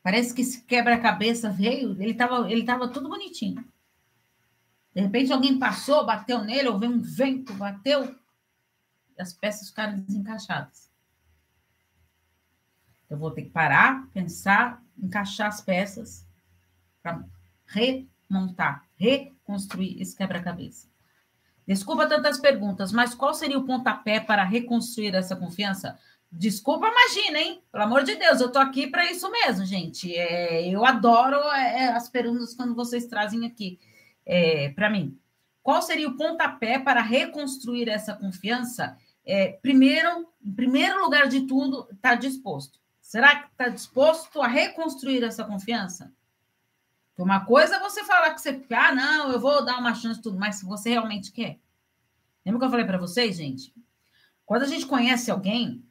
Parece 0.04 0.34
que 0.34 0.42
esse 0.42 0.62
quebra-cabeça 0.62 1.50
veio, 1.50 2.00
ele 2.02 2.12
estava 2.12 2.52
ele 2.52 2.64
tava 2.64 2.88
tudo 2.88 3.10
bonitinho. 3.10 3.66
De 4.94 5.02
repente 5.02 5.34
alguém 5.34 5.58
passou, 5.58 6.06
bateu 6.06 6.44
nele, 6.44 6.70
ou 6.70 6.78
veio 6.78 6.94
um 6.94 7.02
vento, 7.02 7.54
bateu, 7.56 8.16
e 9.18 9.22
as 9.22 9.34
peças 9.34 9.70
ficaram 9.70 10.00
desencaixadas. 10.00 10.90
Eu 13.10 13.18
vou 13.18 13.32
ter 13.32 13.44
que 13.44 13.50
parar, 13.50 14.08
pensar, 14.14 14.82
encaixar 14.98 15.48
as 15.48 15.62
peças 15.62 16.26
para 17.02 17.24
remontar, 17.66 18.86
reconstruir 18.98 20.02
esse 20.02 20.16
quebra-cabeça. 20.16 20.88
Desculpa 21.68 22.08
tantas 22.08 22.40
perguntas, 22.40 22.92
mas 22.92 23.16
qual 23.16 23.34
seria 23.34 23.58
o 23.58 23.66
pontapé 23.66 24.20
para 24.20 24.44
reconstruir 24.44 25.16
essa 25.16 25.36
confiança? 25.36 25.98
Desculpa, 26.32 26.88
imagina, 26.88 27.40
hein? 27.40 27.62
Pelo 27.72 27.84
amor 27.84 28.04
de 28.04 28.16
Deus, 28.16 28.42
eu 28.42 28.52
tô 28.52 28.60
aqui 28.60 28.88
para 28.88 29.10
isso 29.10 29.30
mesmo, 29.32 29.66
gente. 29.66 30.14
É, 30.14 30.68
eu 30.68 30.86
adoro 30.86 31.38
é, 31.38 31.88
as 31.88 32.10
perguntas 32.10 32.54
quando 32.54 32.76
vocês 32.76 33.08
trazem 33.08 33.46
aqui 33.46 33.80
é, 34.26 34.70
para 34.70 34.90
mim. 34.90 35.18
Qual 35.64 35.82
seria 35.82 36.08
o 36.08 36.18
pontapé 36.18 36.78
para 36.78 37.02
reconstruir 37.02 37.90
essa 37.90 38.14
confiança? 38.14 38.98
É, 39.26 39.54
primeiro, 39.62 40.28
em 40.46 40.52
primeiro 40.52 41.02
lugar 41.02 41.28
de 41.28 41.42
tudo, 41.48 41.88
está 41.92 42.14
disposto. 42.14 42.80
Será 43.02 43.36
que 43.36 43.48
está 43.52 43.70
disposto 43.70 44.42
a 44.42 44.48
reconstruir 44.48 45.24
essa 45.24 45.44
confiança? 45.44 46.12
Uma 47.24 47.46
coisa 47.46 47.78
é 47.78 47.80
você 47.80 48.04
falar 48.04 48.34
que 48.34 48.42
você, 48.42 48.62
ah, 48.72 48.94
não, 48.94 49.32
eu 49.32 49.40
vou 49.40 49.64
dar 49.64 49.80
uma 49.80 49.96
chance 49.96 50.22
tudo, 50.22 50.38
mas 50.38 50.56
se 50.56 50.66
você 50.66 50.90
realmente 50.90 51.32
quer. 51.32 51.60
Lembra 52.46 52.60
que 52.60 52.66
eu 52.66 52.70
falei 52.70 52.86
para 52.86 52.98
vocês, 52.98 53.38
gente? 53.38 53.74
Quando 54.46 54.64
a 54.64 54.68
gente 54.68 54.86
conhece 54.86 55.32
alguém, 55.32 55.84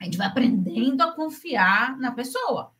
a 0.00 0.04
gente 0.04 0.16
vai 0.16 0.28
aprendendo 0.28 1.02
a 1.02 1.12
confiar 1.12 1.98
na 1.98 2.12
pessoa. 2.12 2.72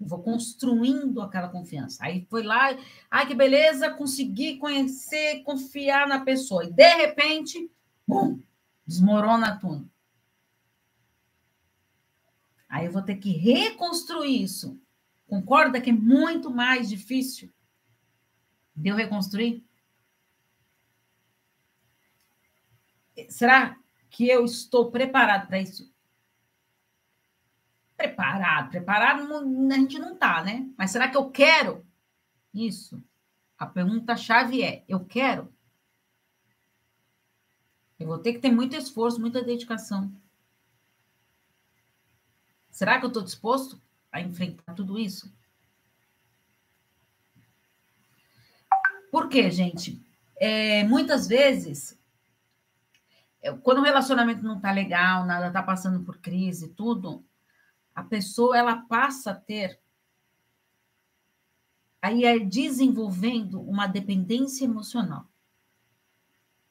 Eu 0.00 0.06
vou 0.06 0.22
construindo 0.22 1.20
aquela 1.20 1.48
confiança. 1.48 2.04
Aí 2.04 2.26
foi 2.28 2.42
lá, 2.42 2.76
ai 3.10 3.26
que 3.26 3.34
beleza, 3.34 3.90
consegui 3.90 4.56
conhecer, 4.56 5.42
confiar 5.42 6.08
na 6.08 6.24
pessoa. 6.24 6.64
E 6.64 6.72
de 6.72 6.94
repente, 6.96 7.70
bum, 8.06 8.40
desmorona 8.86 9.58
tudo. 9.58 9.88
Aí 12.68 12.86
eu 12.86 12.92
vou 12.92 13.02
ter 13.02 13.16
que 13.16 13.30
reconstruir 13.30 14.42
isso. 14.42 14.78
Concorda 15.26 15.80
que 15.80 15.90
é 15.90 15.92
muito 15.92 16.50
mais 16.50 16.88
difícil 16.88 17.52
de 18.74 18.88
eu 18.88 18.96
reconstruir? 18.96 19.64
Será 23.28 23.76
que 24.10 24.28
eu 24.28 24.44
estou 24.44 24.90
preparado 24.90 25.46
para 25.48 25.60
isso? 25.60 25.92
Preparado, 27.96 28.70
preparado, 28.70 29.34
a 29.34 29.74
gente 29.74 29.98
não 29.98 30.14
está, 30.14 30.44
né? 30.44 30.70
Mas 30.76 30.90
será 30.90 31.08
que 31.08 31.16
eu 31.16 31.30
quero 31.30 31.84
isso? 32.52 33.02
A 33.58 33.66
pergunta-chave 33.66 34.62
é: 34.62 34.84
eu 34.86 35.04
quero? 35.04 35.52
Eu 37.98 38.06
vou 38.06 38.18
ter 38.18 38.34
que 38.34 38.38
ter 38.38 38.52
muito 38.52 38.76
esforço, 38.76 39.18
muita 39.18 39.42
dedicação. 39.42 40.14
Será 42.70 42.98
que 42.98 43.06
eu 43.06 43.08
estou 43.08 43.22
disposto 43.22 43.80
a 44.10 44.20
enfrentar 44.20 44.74
tudo 44.74 44.98
isso? 44.98 45.32
Por 49.10 49.28
quê, 49.28 49.50
gente? 49.50 50.00
É, 50.38 50.84
muitas 50.84 51.26
vezes, 51.26 51.98
é, 53.42 53.52
quando 53.52 53.78
o 53.78 53.84
relacionamento 53.84 54.42
não 54.42 54.56
está 54.56 54.70
legal, 54.72 55.24
nada 55.24 55.48
está 55.48 55.62
passando 55.62 56.04
por 56.04 56.18
crise, 56.18 56.68
tudo, 56.68 57.24
a 57.94 58.02
pessoa 58.02 58.56
ela 58.56 58.76
passa 58.76 59.30
a 59.30 59.34
ter 59.34 59.80
aí 62.06 62.24
é 62.24 62.38
desenvolvendo 62.38 63.60
uma 63.60 63.86
dependência 63.86 64.64
emocional. 64.64 65.28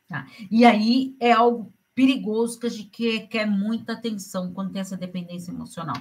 Tá? 0.08 0.28
E 0.50 0.64
aí 0.64 1.16
é 1.20 1.32
algo 1.32 1.74
perigoso 1.94 2.60
que 2.60 2.68
a 2.68 2.70
gente 2.70 2.90
quer, 2.90 3.28
quer 3.28 3.46
muita 3.46 3.94
atenção 3.94 4.54
quando 4.54 4.72
tem 4.72 4.82
essa 4.82 4.96
dependência 4.96 5.52
emocional. 5.52 5.98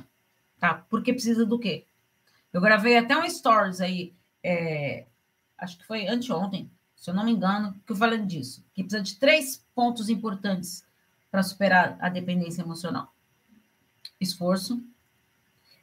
Tá? 0.65 0.83
Porque 0.89 1.13
precisa 1.13 1.45
do 1.45 1.59
quê? 1.59 1.85
Eu 2.51 2.59
gravei 2.59 2.97
até 2.97 3.15
um 3.15 3.29
stories 3.29 3.83
aí, 3.83 4.15
é, 4.43 5.05
acho 5.59 5.77
que 5.77 5.85
foi 5.85 6.09
anteontem, 6.09 6.71
se 6.97 7.11
eu 7.11 7.13
não 7.13 7.23
me 7.23 7.33
engano, 7.33 7.79
que 7.85 7.93
eu 7.93 7.97
falei 7.97 8.19
disso, 8.21 8.65
que 8.73 8.83
precisa 8.83 9.03
de 9.03 9.17
três 9.17 9.63
pontos 9.75 10.09
importantes 10.09 10.83
para 11.31 11.43
superar 11.43 11.99
a 12.01 12.09
dependência 12.09 12.63
emocional: 12.63 13.15
esforço, 14.19 14.83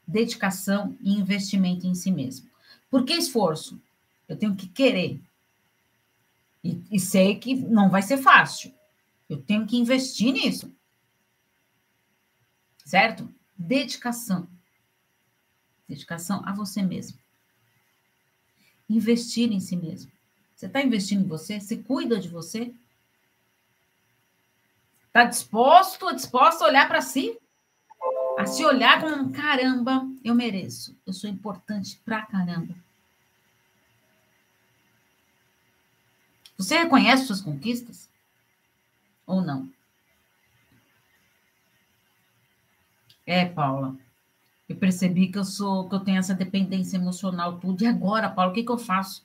dedicação 0.08 0.98
e 1.00 1.14
investimento 1.14 1.86
em 1.86 1.94
si 1.94 2.10
mesmo. 2.10 2.50
Por 2.90 3.06
que 3.06 3.14
esforço? 3.14 3.80
Eu 4.28 4.36
tenho 4.36 4.56
que 4.56 4.68
querer. 4.68 5.22
E, 6.64 6.82
e 6.90 7.00
sei 7.00 7.36
que 7.36 7.54
não 7.54 7.88
vai 7.88 8.02
ser 8.02 8.18
fácil. 8.18 8.74
Eu 9.30 9.40
tenho 9.40 9.68
que 9.68 9.78
investir 9.78 10.34
nisso. 10.34 10.74
Certo? 12.84 13.32
Dedicação. 13.56 14.48
Dedicação 15.92 16.42
a 16.46 16.54
você 16.54 16.82
mesmo. 16.82 17.20
Investir 18.90 19.52
em 19.52 19.60
si 19.60 19.76
mesmo. 19.76 20.10
Você 20.56 20.68
está 20.68 20.82
investindo 20.82 21.26
em 21.26 21.28
você? 21.28 21.60
Você 21.60 21.76
cuida 21.76 22.18
de 22.18 22.30
você? 22.30 22.74
Está 25.08 25.26
disposto, 25.26 26.16
disposto 26.16 26.62
a 26.62 26.68
olhar 26.68 26.88
para 26.88 27.02
si? 27.02 27.38
a 28.38 28.46
se 28.46 28.64
olhar 28.64 29.02
como 29.02 29.34
caramba, 29.34 30.08
eu 30.24 30.34
mereço, 30.34 30.98
eu 31.06 31.12
sou 31.12 31.30
importante 31.30 32.02
pra 32.06 32.26
caramba. 32.26 32.74
Você 36.58 36.78
reconhece 36.78 37.26
suas 37.26 37.42
conquistas? 37.42 38.10
Ou 39.28 39.42
não? 39.42 39.70
É, 43.26 43.46
Paula. 43.46 43.96
Eu 44.72 44.78
percebi 44.78 45.28
que 45.28 45.38
eu 45.38 45.44
sou, 45.44 45.90
que 45.90 45.96
eu 45.96 46.00
tenho 46.00 46.18
essa 46.18 46.34
dependência 46.34 46.96
emocional 46.96 47.60
tudo. 47.60 47.84
E 47.84 47.88
agora, 47.88 48.30
Paula, 48.30 48.52
o 48.52 48.54
que, 48.54 48.64
que 48.64 48.72
eu 48.72 48.78
faço? 48.78 49.24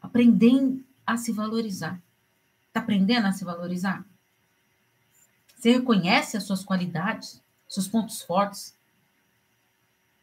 Aprender 0.00 0.78
a 1.06 1.16
se 1.16 1.32
valorizar. 1.32 1.98
Está 2.66 2.80
aprendendo 2.80 3.26
a 3.26 3.32
se 3.32 3.44
valorizar? 3.44 4.04
Você 5.56 5.72
reconhece 5.72 6.36
as 6.36 6.44
suas 6.44 6.62
qualidades, 6.62 7.42
seus 7.66 7.88
pontos 7.88 8.20
fortes, 8.20 8.76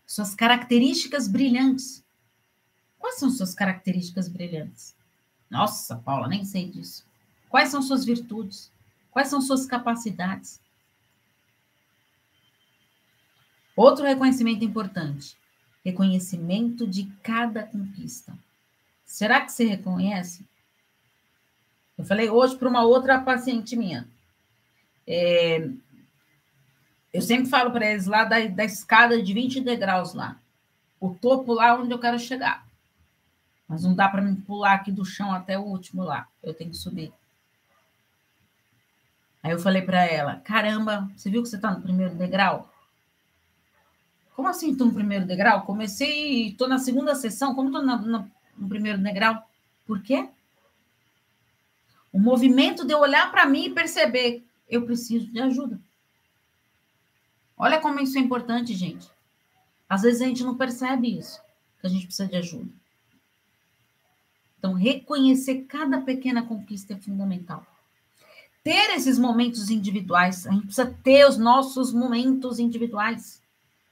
suas 0.05 0.35
características 0.35 1.27
brilhantes. 1.27 2.03
Quais 2.99 3.17
são 3.17 3.31
suas 3.31 3.55
características 3.55 4.29
brilhantes? 4.29 4.95
Nossa, 5.49 5.95
Paula, 5.97 6.27
nem 6.27 6.45
sei 6.45 6.69
disso. 6.69 7.03
Quais 7.49 7.69
são 7.69 7.81
suas 7.81 8.05
virtudes? 8.05 8.71
Quais 9.09 9.27
são 9.27 9.41
suas 9.41 9.65
capacidades? 9.65 10.61
Outro 13.75 14.05
reconhecimento 14.05 14.63
importante: 14.63 15.37
reconhecimento 15.83 16.87
de 16.87 17.05
cada 17.21 17.63
conquista. 17.63 18.37
Será 19.05 19.41
que 19.41 19.51
você 19.51 19.65
reconhece? 19.65 20.45
Eu 21.97 22.05
falei 22.05 22.29
hoje 22.29 22.55
para 22.57 22.69
uma 22.69 22.83
outra 22.83 23.19
paciente 23.19 23.75
minha. 23.75 24.07
É, 25.07 25.69
eu 27.13 27.21
sempre 27.21 27.49
falo 27.49 27.71
para 27.71 27.89
eles 27.89 28.07
lá 28.07 28.25
da, 28.25 28.45
da 28.47 28.65
escada 28.65 29.21
de 29.21 29.33
20 29.33 29.61
degraus 29.61 30.13
lá. 30.13 30.37
O 30.99 31.13
topo 31.13 31.53
lá 31.53 31.75
onde 31.75 31.91
eu 31.91 31.99
quero 31.99 32.19
chegar. 32.19 32.65
Mas 33.67 33.83
não 33.83 33.95
dá 33.95 34.09
para 34.09 34.21
me 34.21 34.35
pular 34.35 34.73
aqui 34.73 34.91
do 34.91 35.05
chão 35.05 35.31
até 35.31 35.57
o 35.57 35.63
último 35.63 36.03
lá. 36.03 36.27
Eu 36.43 36.53
tenho 36.53 36.71
que 36.71 36.77
subir. 36.77 37.13
Aí 39.41 39.51
eu 39.51 39.59
falei 39.59 39.81
para 39.81 40.03
ela: 40.03 40.37
caramba, 40.37 41.09
você 41.15 41.29
viu 41.29 41.41
que 41.41 41.49
você 41.49 41.55
está 41.55 41.71
no 41.71 41.81
primeiro 41.81 42.15
degrau? 42.15 42.69
Como 44.35 44.49
assim 44.49 44.71
estou 44.71 44.87
no 44.87 44.93
primeiro 44.93 45.25
degrau? 45.25 45.61
Comecei, 45.61 46.49
estou 46.49 46.67
na 46.67 46.77
segunda 46.77 47.15
sessão, 47.15 47.55
como 47.55 47.69
estou 47.69 47.81
no, 48.57 48.67
primeiro 48.67 49.01
degrau? 49.01 49.41
Por 49.87 50.01
quê? 50.03 50.27
O 52.11 52.19
movimento 52.19 52.85
de 52.85 52.93
eu 52.93 52.99
olhar 52.99 53.31
para 53.31 53.45
mim 53.45 53.65
e 53.65 53.73
perceber 53.73 54.45
eu 54.69 54.85
preciso 54.85 55.27
de 55.27 55.39
ajuda. 55.39 55.79
Olha 57.57 57.79
como 57.79 58.01
isso 58.01 58.17
é 58.17 58.21
importante, 58.21 58.73
gente. 58.73 59.09
Às 59.87 60.01
vezes 60.01 60.21
a 60.21 60.25
gente 60.25 60.43
não 60.43 60.57
percebe 60.57 61.17
isso, 61.17 61.39
que 61.79 61.87
a 61.87 61.89
gente 61.89 62.07
precisa 62.07 62.27
de 62.27 62.35
ajuda. 62.35 62.69
Então, 64.59 64.73
reconhecer 64.73 65.63
cada 65.65 66.01
pequena 66.01 66.43
conquista 66.43 66.93
é 66.93 66.97
fundamental. 66.97 67.65
Ter 68.63 68.95
esses 68.95 69.19
momentos 69.19 69.69
individuais, 69.69 70.47
a 70.47 70.51
gente 70.51 70.65
precisa 70.65 70.91
ter 71.03 71.25
os 71.25 71.37
nossos 71.37 71.93
momentos 71.93 72.59
individuais. 72.59 73.44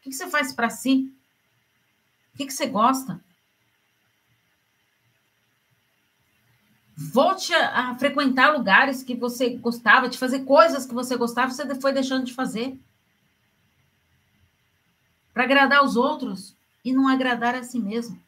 O 0.05 0.09
que 0.09 0.13
você 0.13 0.27
faz 0.27 0.51
para 0.51 0.69
si? 0.69 1.11
O 2.33 2.37
que 2.37 2.51
você 2.51 2.67
gosta? 2.67 3.23
Volte 6.95 7.53
a, 7.53 7.91
a, 7.91 7.95
frequentar 7.97 8.53
lugares 8.55 9.01
que 9.01 9.15
você 9.15 9.51
gostava, 9.57 10.09
de 10.09 10.17
fazer 10.17 10.43
coisas 10.43 10.85
que 10.85 10.93
você 10.93 11.15
gostava, 11.15 11.51
você 11.51 11.79
foi 11.79 11.93
deixando 11.93 12.25
de 12.25 12.33
fazer. 12.33 12.77
Para 15.33 15.43
agradar 15.43 15.83
os 15.83 15.95
outros 15.95 16.55
e 16.83 16.93
não 16.93 17.07
agradar 17.07 17.55
a 17.55 17.63
si 17.63 17.79
mesmo. 17.79 18.21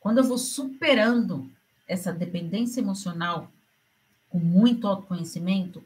Quando 0.00 0.18
eu 0.18 0.24
vou 0.24 0.38
superando 0.38 1.50
essa 1.88 2.12
dependência 2.12 2.80
emocional 2.80 3.50
com 4.28 4.38
muito 4.38 4.86
autoconhecimento, 4.86 5.84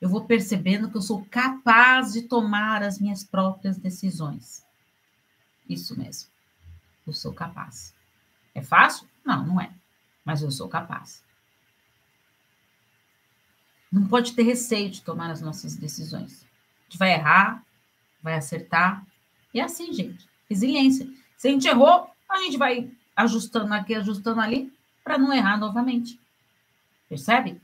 eu 0.00 0.08
vou 0.08 0.24
percebendo 0.24 0.90
que 0.90 0.96
eu 0.96 1.02
sou 1.02 1.24
capaz 1.26 2.12
de 2.12 2.22
tomar 2.22 2.82
as 2.82 2.98
minhas 2.98 3.22
próprias 3.22 3.76
decisões. 3.76 4.64
Isso 5.68 5.98
mesmo. 5.98 6.30
Eu 7.06 7.12
sou 7.12 7.32
capaz. 7.32 7.94
É 8.54 8.62
fácil? 8.62 9.06
Não, 9.24 9.46
não 9.46 9.60
é. 9.60 9.72
Mas 10.24 10.42
eu 10.42 10.50
sou 10.50 10.68
capaz. 10.68 11.22
Não 13.92 14.06
pode 14.06 14.32
ter 14.32 14.42
receio 14.42 14.88
de 14.88 15.02
tomar 15.02 15.30
as 15.30 15.40
nossas 15.40 15.76
decisões. 15.76 16.44
A 16.44 16.84
gente 16.84 16.98
vai 16.98 17.12
errar, 17.12 17.64
vai 18.22 18.34
acertar. 18.34 19.04
E 19.52 19.60
é 19.60 19.64
assim, 19.64 19.92
gente. 19.92 20.26
Resiliência. 20.48 21.08
Se 21.36 21.48
a 21.48 21.50
gente 21.50 21.68
errou, 21.68 22.08
a 22.28 22.38
gente 22.38 22.56
vai 22.56 22.90
ajustando 23.14 23.74
aqui, 23.74 23.94
ajustando 23.94 24.40
ali, 24.40 24.72
para 25.04 25.18
não 25.18 25.32
errar 25.32 25.58
novamente. 25.58 26.18
Percebe? 27.08 27.60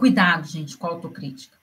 Cuidado, 0.00 0.48
gente, 0.48 0.78
com 0.78 0.86
a 0.86 0.90
autocrítica. 0.92 1.58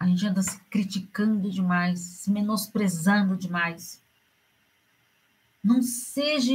A 0.00 0.06
gente 0.06 0.26
anda 0.26 0.42
se 0.42 0.58
criticando 0.70 1.50
demais, 1.50 2.00
se 2.00 2.30
menosprezando 2.30 3.36
demais. 3.36 4.02
Não 5.62 5.82
seja 5.82 6.54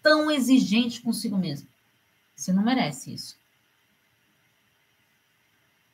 tão 0.00 0.30
exigente 0.30 1.02
consigo 1.02 1.36
mesmo. 1.36 1.68
Você 2.36 2.52
não 2.52 2.62
merece 2.62 3.12
isso. 3.12 3.36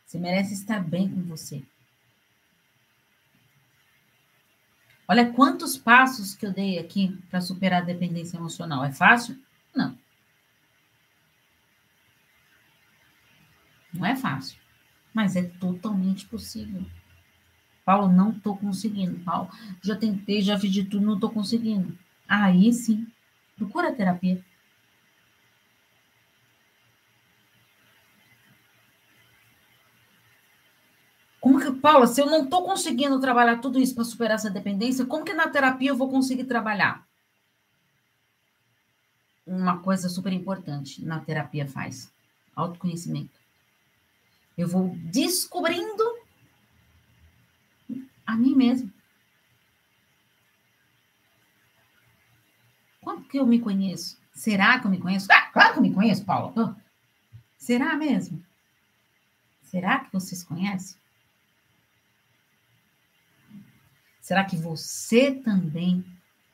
Você 0.05 0.19
merece 0.19 0.53
estar 0.53 0.85
bem 0.85 1.09
com 1.09 1.23
você. 1.23 1.65
Olha 5.09 5.33
quantos 5.33 5.79
passos 5.79 6.35
que 6.35 6.45
eu 6.45 6.53
dei 6.53 6.79
aqui 6.79 7.17
para 7.31 7.41
superar 7.41 7.81
a 7.81 7.87
dependência 7.87 8.37
emocional. 8.37 8.85
É 8.85 8.93
fácil? 8.93 9.43
Não. 9.75 9.99
Não 13.95 14.05
é 14.05 14.17
fácil, 14.17 14.59
mas 15.15 15.37
é 15.37 15.45
totalmente 15.45 16.27
possível. 16.27 16.85
Paulo, 17.85 18.13
não 18.13 18.31
estou 18.31 18.57
conseguindo. 18.57 19.21
Paulo, 19.21 19.49
já 19.83 19.95
tentei, 19.95 20.43
já 20.43 20.59
fiz 20.59 20.73
de 20.73 20.85
tudo, 20.85 21.07
não 21.07 21.15
estou 21.15 21.31
conseguindo. 21.31 21.97
Aí 22.29 22.73
sim, 22.73 23.07
procura 23.57 23.95
terapia. 23.95 24.45
Como 31.41 31.61
que, 31.61 31.71
Paula, 31.73 32.07
se 32.07 32.23
eu 32.23 32.27
não 32.27 32.45
estou 32.45 32.65
conseguindo 32.65 33.21
trabalhar 33.21 33.59
tudo 33.59 33.79
isso 33.79 33.95
para 33.95 34.05
superar 34.05 34.37
essa 34.37 34.51
dependência, 34.51 35.05
como 35.05 35.27
que 35.27 35.35
na 35.35 35.47
terapia 35.47 35.91
eu 35.91 35.97
vou 35.97 36.11
conseguir 36.11 36.45
trabalhar? 36.45 37.07
Uma 39.47 39.79
coisa 39.81 40.09
super 40.09 40.33
importante 40.33 41.05
na 41.05 41.21
terapia 41.21 41.69
faz: 41.69 42.11
autoconhecimento. 42.57 43.44
Eu 44.57 44.69
vou 44.69 44.95
descobrindo 44.97 46.05
a 48.27 48.37
mim 48.37 48.55
mesmo. 48.55 48.93
Quanto 53.01 53.29
que 53.29 53.39
eu 53.39 53.47
me 53.47 53.61
conheço? 53.61 54.19
Será 54.33 54.79
que 54.79 54.87
eu 54.87 54.91
me 54.91 54.99
conheço? 54.99 55.27
Ah, 55.31 55.51
claro 55.53 55.73
que 55.73 55.79
eu 55.79 55.83
me 55.83 55.93
conheço, 55.93 56.25
Paula. 56.25 56.77
Será 57.59 57.97
mesmo? 57.97 58.45
Será 59.63 60.01
que 60.01 60.13
vocês 60.13 60.43
conhecem? 60.43 60.97
Será 64.21 64.45
que 64.45 64.57
você 64.57 65.33
também 65.33 66.05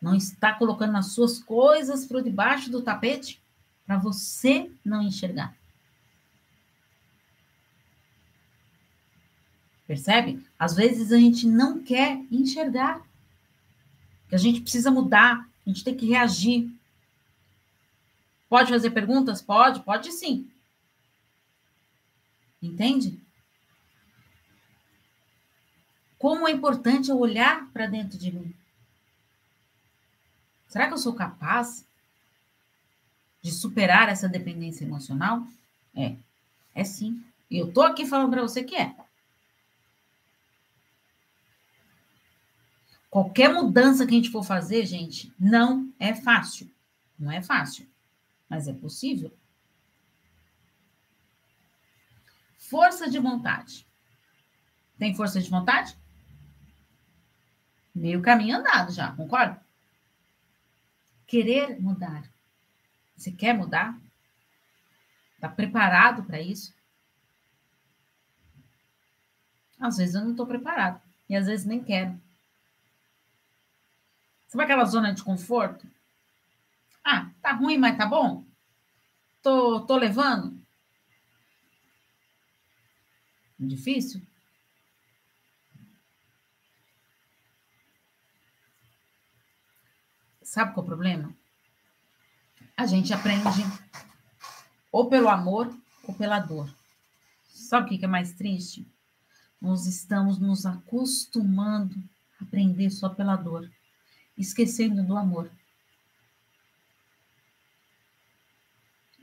não 0.00 0.14
está 0.14 0.54
colocando 0.54 0.96
as 0.96 1.12
suas 1.12 1.38
coisas 1.38 2.06
por 2.06 2.22
debaixo 2.22 2.70
do 2.70 2.82
tapete 2.82 3.40
para 3.86 3.98
você 3.98 4.72
não 4.84 5.02
enxergar? 5.02 5.59
Percebe? 9.90 10.40
Às 10.56 10.76
vezes 10.76 11.10
a 11.10 11.16
gente 11.16 11.48
não 11.48 11.82
quer 11.82 12.24
enxergar. 12.30 13.04
Que 14.28 14.36
a 14.36 14.38
gente 14.38 14.60
precisa 14.60 14.88
mudar, 14.88 15.50
a 15.66 15.68
gente 15.68 15.82
tem 15.82 15.96
que 15.96 16.06
reagir. 16.06 16.72
Pode 18.48 18.70
fazer 18.70 18.90
perguntas? 18.90 19.42
Pode, 19.42 19.80
pode 19.82 20.12
sim. 20.12 20.48
Entende? 22.62 23.20
Como 26.20 26.46
é 26.46 26.52
importante 26.52 27.10
eu 27.10 27.18
olhar 27.18 27.68
para 27.72 27.88
dentro 27.88 28.16
de 28.16 28.30
mim. 28.30 28.54
Será 30.68 30.86
que 30.86 30.94
eu 30.94 30.98
sou 30.98 31.14
capaz 31.14 31.84
de 33.42 33.50
superar 33.50 34.08
essa 34.08 34.28
dependência 34.28 34.84
emocional? 34.84 35.44
É, 35.96 36.14
é 36.76 36.84
sim. 36.84 37.20
E 37.50 37.58
eu 37.58 37.72
tô 37.72 37.82
aqui 37.82 38.06
falando 38.06 38.30
para 38.30 38.42
você 38.42 38.62
que 38.62 38.76
é. 38.76 38.94
Qualquer 43.10 43.52
mudança 43.52 44.06
que 44.06 44.14
a 44.14 44.16
gente 44.16 44.30
for 44.30 44.44
fazer, 44.44 44.86
gente, 44.86 45.34
não 45.38 45.92
é 45.98 46.14
fácil. 46.14 46.72
Não 47.18 47.30
é 47.30 47.42
fácil, 47.42 47.86
mas 48.48 48.68
é 48.68 48.72
possível. 48.72 49.36
Força 52.56 53.10
de 53.10 53.18
vontade. 53.18 53.84
Tem 54.96 55.14
força 55.14 55.40
de 55.40 55.50
vontade? 55.50 55.98
Meio 57.92 58.22
caminho 58.22 58.56
andado 58.56 58.92
já, 58.92 59.12
concorda? 59.12 59.60
Querer 61.26 61.80
mudar. 61.80 62.30
Você 63.16 63.32
quer 63.32 63.52
mudar? 63.52 64.00
Está 65.34 65.48
preparado 65.48 66.22
para 66.22 66.40
isso? 66.40 66.72
Às 69.80 69.96
vezes 69.96 70.14
eu 70.14 70.22
não 70.22 70.30
estou 70.30 70.46
preparado. 70.46 71.02
E 71.28 71.34
às 71.34 71.46
vezes 71.46 71.66
nem 71.66 71.82
quero. 71.82 72.20
Sabe 74.50 74.64
aquela 74.64 74.84
zona 74.84 75.14
de 75.14 75.22
conforto? 75.22 75.86
Ah, 77.04 77.30
tá 77.40 77.52
ruim, 77.52 77.78
mas 77.78 77.96
tá 77.96 78.04
bom? 78.04 78.44
Tô, 79.40 79.82
tô 79.82 79.96
levando? 79.96 80.60
Difícil? 83.56 84.20
Sabe 90.42 90.74
qual 90.74 90.82
é 90.82 90.84
o 90.84 90.88
problema? 90.88 91.36
A 92.76 92.86
gente 92.86 93.14
aprende 93.14 93.62
ou 94.90 95.08
pelo 95.08 95.28
amor 95.28 95.72
ou 96.02 96.12
pela 96.12 96.40
dor. 96.40 96.68
Sabe 97.44 97.86
o 97.86 97.98
que 98.00 98.04
é 98.04 98.08
mais 98.08 98.32
triste? 98.32 98.84
Nós 99.60 99.86
estamos 99.86 100.40
nos 100.40 100.66
acostumando 100.66 102.02
a 102.40 102.42
aprender 102.42 102.90
só 102.90 103.08
pela 103.08 103.36
dor 103.36 103.70
esquecendo 104.40 105.04
do 105.04 105.16
amor. 105.16 105.50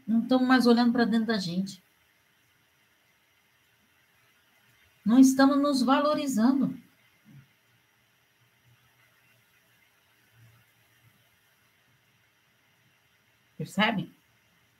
Não 0.06 0.22
estamos 0.22 0.48
mais 0.48 0.68
olhando 0.68 0.94
para 0.94 1.06
dentro 1.06 1.28
da 1.28 1.38
gente. 1.38 1.84
Não 5.06 5.20
estamos 5.20 5.58
nos 5.58 5.82
valorizando. 5.82 6.78
Percebe? 13.58 14.16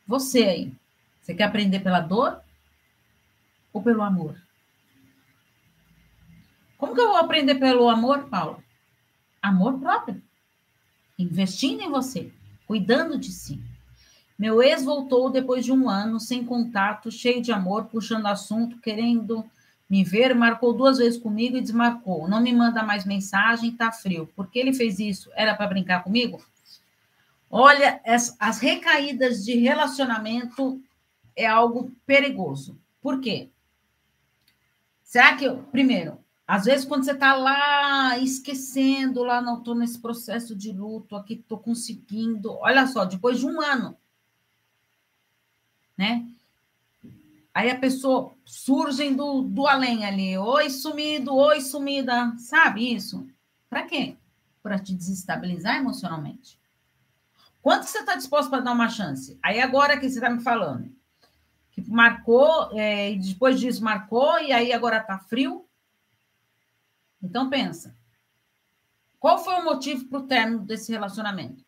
Você 0.06 0.44
aí, 0.44 0.76
você 1.20 1.34
quer 1.34 1.46
aprender 1.46 1.80
pela 1.80 2.00
dor 2.00 2.42
ou 3.74 3.82
pelo 3.82 4.04
amor? 4.04 4.40
Como 6.78 6.94
que 6.94 7.02
eu 7.02 7.08
vou 7.08 7.18
aprender 7.18 7.56
pelo 7.56 7.90
amor, 7.90 8.30
Paulo? 8.30 8.64
Amor 9.42 9.80
próprio 9.80 10.27
investindo 11.18 11.82
em 11.82 11.90
você, 11.90 12.32
cuidando 12.66 13.18
de 13.18 13.32
si. 13.32 13.62
Meu 14.38 14.62
ex 14.62 14.84
voltou 14.84 15.32
depois 15.32 15.66
de 15.66 15.72
um 15.72 15.90
ano, 15.90 16.20
sem 16.20 16.46
contato, 16.46 17.10
cheio 17.10 17.42
de 17.42 17.52
amor, 17.52 17.86
puxando 17.86 18.28
assunto, 18.28 18.78
querendo 18.80 19.44
me 19.90 20.04
ver, 20.04 20.36
marcou 20.36 20.74
duas 20.74 20.98
vezes 20.98 21.20
comigo 21.20 21.58
e 21.58 21.62
desmarcou. 21.62 22.28
Não 22.28 22.42
me 22.42 22.54
manda 22.54 22.84
mais 22.84 23.06
mensagem, 23.06 23.72
tá 23.72 23.92
frio. 23.92 24.28
Por 24.36 24.48
que 24.48 24.60
ele 24.60 24.74
fez 24.74 25.00
isso? 25.00 25.32
Era 25.34 25.56
para 25.56 25.68
brincar 25.68 26.04
comigo? 26.04 26.44
Olha, 27.50 28.02
as 28.06 28.60
recaídas 28.60 29.46
de 29.46 29.56
relacionamento 29.56 30.82
é 31.36 31.46
algo 31.46 31.92
perigoso. 32.06 32.78
Por 33.02 33.22
quê? 33.22 33.50
Será 35.02 35.38
que, 35.38 35.50
primeiro, 35.72 36.20
às 36.48 36.64
vezes, 36.64 36.86
quando 36.86 37.04
você 37.04 37.12
está 37.12 37.34
lá 37.34 38.18
esquecendo, 38.20 39.22
lá 39.22 39.42
não 39.42 39.58
estou 39.58 39.76
nesse 39.76 40.00
processo 40.00 40.56
de 40.56 40.72
luto, 40.72 41.14
aqui 41.18 41.34
estou 41.34 41.60
conseguindo. 41.60 42.54
Olha 42.60 42.88
só, 42.88 43.04
depois 43.04 43.38
de 43.38 43.46
um 43.46 43.62
ano, 43.62 43.98
né? 45.98 46.26
Aí 47.54 47.70
a 47.70 47.78
pessoa 47.78 48.34
surge 48.46 49.14
do, 49.14 49.42
do 49.42 49.68
além 49.68 50.06
ali, 50.06 50.38
oi 50.38 50.70
sumido, 50.70 51.36
oi 51.36 51.60
sumida, 51.60 52.34
sabe 52.38 52.94
isso? 52.94 53.28
Para 53.70 53.84
quê? 53.84 54.16
Para 54.64 54.80
te 54.80 54.94
desestabilizar 54.94 55.76
emocionalmente. 55.76 56.58
Quanto 57.62 57.84
você 57.84 58.00
está 58.00 58.16
disposto 58.16 58.50
para 58.50 58.62
dar 58.62 58.72
uma 58.72 58.88
chance? 58.88 59.38
Aí 59.44 59.60
agora 59.60 59.98
que 59.98 60.10
você 60.10 60.20
está 60.20 60.30
me 60.30 60.42
falando, 60.42 60.90
que 61.72 61.82
marcou, 61.90 62.70
é, 62.72 63.12
e 63.12 63.20
depois 63.20 63.60
disso 63.60 63.84
marcou, 63.84 64.40
e 64.40 64.54
aí 64.54 64.72
agora 64.72 65.00
está 65.00 65.20
frio, 65.20 65.67
então 67.28 67.50
pensa. 67.50 67.96
Qual 69.20 69.38
foi 69.38 69.56
o 69.56 69.64
motivo 69.64 70.06
para 70.06 70.20
o 70.20 70.28
término 70.28 70.60
desse 70.60 70.92
relacionamento? 70.92 71.66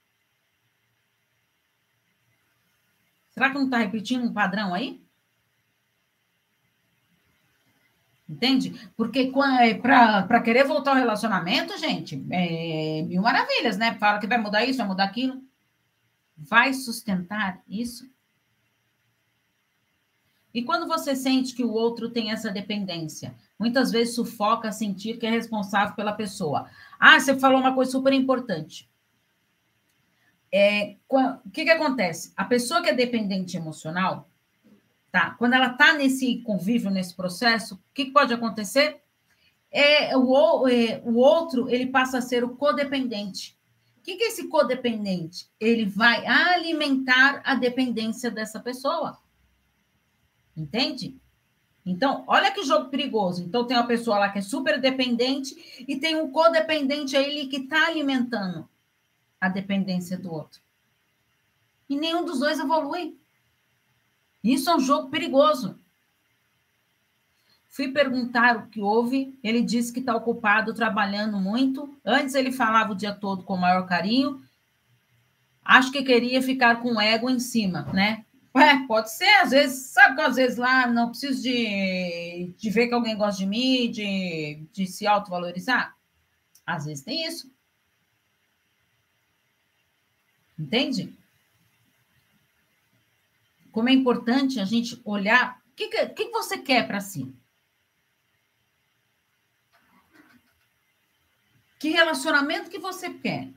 Será 3.30 3.50
que 3.50 3.56
não 3.56 3.66
está 3.66 3.78
repetindo 3.78 4.26
um 4.26 4.34
padrão 4.34 4.74
aí? 4.74 5.04
Entende? 8.28 8.90
Porque 8.96 9.32
é, 9.60 9.74
para 9.74 10.42
querer 10.42 10.64
voltar 10.64 10.92
ao 10.92 10.98
relacionamento, 10.98 11.78
gente, 11.80 12.24
é 12.30 13.02
mil 13.02 13.22
maravilhas, 13.22 13.78
né? 13.78 13.96
Fala 13.96 14.20
que 14.20 14.28
vai 14.28 14.38
mudar 14.38 14.64
isso, 14.64 14.78
vai 14.78 14.88
mudar 14.88 15.06
aquilo. 15.06 15.44
Vai 16.38 16.74
sustentar 16.74 17.62
isso? 17.68 18.10
E 20.54 20.64
quando 20.64 20.88
você 20.88 21.16
sente 21.16 21.54
que 21.54 21.64
o 21.64 21.72
outro 21.72 22.10
tem 22.10 22.32
essa 22.32 22.50
dependência? 22.50 23.36
Muitas 23.58 23.92
vezes 23.92 24.16
sufoca 24.16 24.72
sentir 24.72 25.18
que 25.18 25.26
é 25.26 25.30
responsável 25.30 25.96
pela 25.96 26.14
pessoa. 26.14 26.68
Ah, 27.00 27.20
você 27.20 27.38
falou 27.38 27.60
uma 27.60 27.74
coisa 27.74 27.92
super 27.92 28.14
importante. 28.14 28.90
É, 30.52 30.96
o 31.08 31.50
que, 31.52 31.64
que 31.64 31.70
acontece? 31.70 32.34
A 32.36 32.44
pessoa 32.44 32.82
que 32.82 32.90
é 32.90 32.94
dependente 32.94 33.56
emocional, 33.56 34.30
Tá? 35.12 35.32
Quando 35.32 35.54
ela 35.54 35.72
está 35.72 35.94
nesse 35.94 36.38
convívio, 36.44 36.92
nesse 36.92 37.16
processo, 37.16 37.76
o 37.76 37.80
que, 37.94 38.06
que 38.06 38.12
pode 38.12 38.34
acontecer? 38.34 39.02
É, 39.72 40.16
o, 40.16 40.68
é, 40.68 41.02
o 41.04 41.16
outro 41.16 41.68
ele 41.70 41.88
passa 41.88 42.20
a 42.20 42.22
ser 42.22 42.44
o 42.44 42.56
codependente. 42.56 43.58
O 43.98 44.02
que, 44.04 44.16
que 44.16 44.24
é 44.24 44.28
esse 44.28 44.48
codependente? 44.48 45.48
Ele 45.60 45.86
vai 45.86 46.26
alimentar 46.26 47.42
a 47.44 47.56
dependência 47.56 48.30
dessa 48.30 48.60
pessoa. 48.60 49.18
Entende? 50.60 51.16
Então, 51.86 52.24
olha 52.28 52.52
que 52.52 52.64
jogo 52.64 52.90
perigoso. 52.90 53.44
Então, 53.44 53.66
tem 53.66 53.78
uma 53.78 53.88
pessoa 53.88 54.20
lá 54.20 54.30
que 54.30 54.40
é 54.40 54.42
super 54.42 54.80
dependente 54.80 55.86
e 55.88 55.96
tem 55.96 56.16
um 56.16 56.30
codependente 56.30 57.16
aí 57.16 57.48
que 57.48 57.58
está 57.58 57.88
alimentando 57.88 58.68
a 59.40 59.48
dependência 59.48 60.18
do 60.18 60.32
outro. 60.32 60.62
E 61.90 61.96
nenhum 61.96 62.26
dos 62.26 62.40
dois 62.40 62.60
evolui. 62.60 63.18
Isso 64.44 64.70
é 64.70 64.76
um 64.76 64.80
jogo 64.80 65.10
perigoso. 65.10 65.80
Fui 67.70 67.88
perguntar 67.88 68.58
o 68.58 68.68
que 68.68 68.82
houve. 68.82 69.38
Ele 69.44 69.62
disse 69.62 69.94
que 69.94 70.00
está 70.00 70.16
ocupado, 70.16 70.74
trabalhando 70.74 71.40
muito. 71.40 71.90
Antes 72.06 72.36
ele 72.36 72.52
falava 72.52 72.92
o 72.92 72.96
dia 72.96 73.14
todo 73.14 73.44
com 73.44 73.54
o 73.54 73.62
maior 73.62 73.88
carinho. 73.88 74.42
Acho 75.64 75.92
que 75.92 76.04
queria 76.04 76.42
ficar 76.42 76.82
com 76.82 76.96
o 76.96 77.02
ego 77.02 77.30
em 77.30 77.40
cima, 77.40 77.84
né? 77.94 78.26
Ué, 78.56 78.86
pode 78.88 79.12
ser, 79.12 79.30
às 79.42 79.52
vezes, 79.52 79.92
sabe 79.92 80.16
que 80.16 80.22
às 80.22 80.36
vezes 80.36 80.58
lá 80.58 80.88
não 80.88 81.10
preciso 81.10 81.44
de, 81.44 82.54
de 82.58 82.70
ver 82.70 82.88
que 82.88 82.94
alguém 82.94 83.16
gosta 83.16 83.40
de 83.40 83.46
mim, 83.46 83.92
de, 83.92 84.68
de 84.72 84.88
se 84.88 85.06
autovalorizar. 85.06 85.96
Às 86.66 86.86
vezes 86.86 87.04
tem 87.04 87.26
isso. 87.26 87.52
Entende? 90.58 91.18
como 93.72 93.90
é 93.90 93.94
importante 93.94 94.60
a 94.60 94.66
gente 94.66 95.00
olhar 95.06 95.62
o 95.72 95.76
que, 95.76 95.88
que, 95.88 96.08
que 96.08 96.30
você 96.32 96.58
quer 96.58 96.86
para 96.88 97.00
si. 97.00 97.34
Que 101.80 101.90
relacionamento 101.90 102.70
que 102.70 102.78
você 102.78 103.14
quer? 103.14 103.50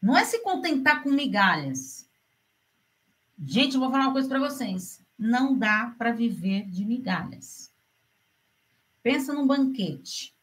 Não 0.00 0.16
é 0.16 0.24
se 0.24 0.40
contentar 0.42 1.02
com 1.02 1.10
migalhas. 1.10 2.05
Gente, 3.44 3.74
eu 3.74 3.80
vou 3.80 3.90
falar 3.90 4.04
uma 4.04 4.12
coisa 4.12 4.28
para 4.28 4.38
vocês. 4.38 5.04
Não 5.18 5.58
dá 5.58 5.94
para 5.98 6.12
viver 6.12 6.66
de 6.66 6.84
migalhas. 6.84 7.72
Pensa 9.02 9.32
num 9.32 9.46
banquete. 9.46 10.34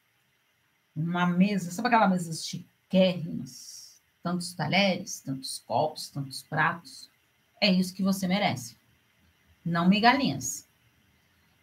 Uma 0.96 1.26
mesa, 1.26 1.72
sabe 1.72 1.88
aquela 1.88 2.08
mesa 2.08 2.34
chiquérrimas? 2.34 4.02
Tantos 4.22 4.54
talheres, 4.54 5.20
tantos 5.22 5.60
copos, 5.60 6.10
tantos 6.10 6.44
pratos 6.44 7.12
é 7.64 7.72
isso 7.72 7.94
que 7.94 8.04
você 8.04 8.28
merece. 8.28 8.76
Não 9.64 9.88
migalhinhas. 9.88 10.68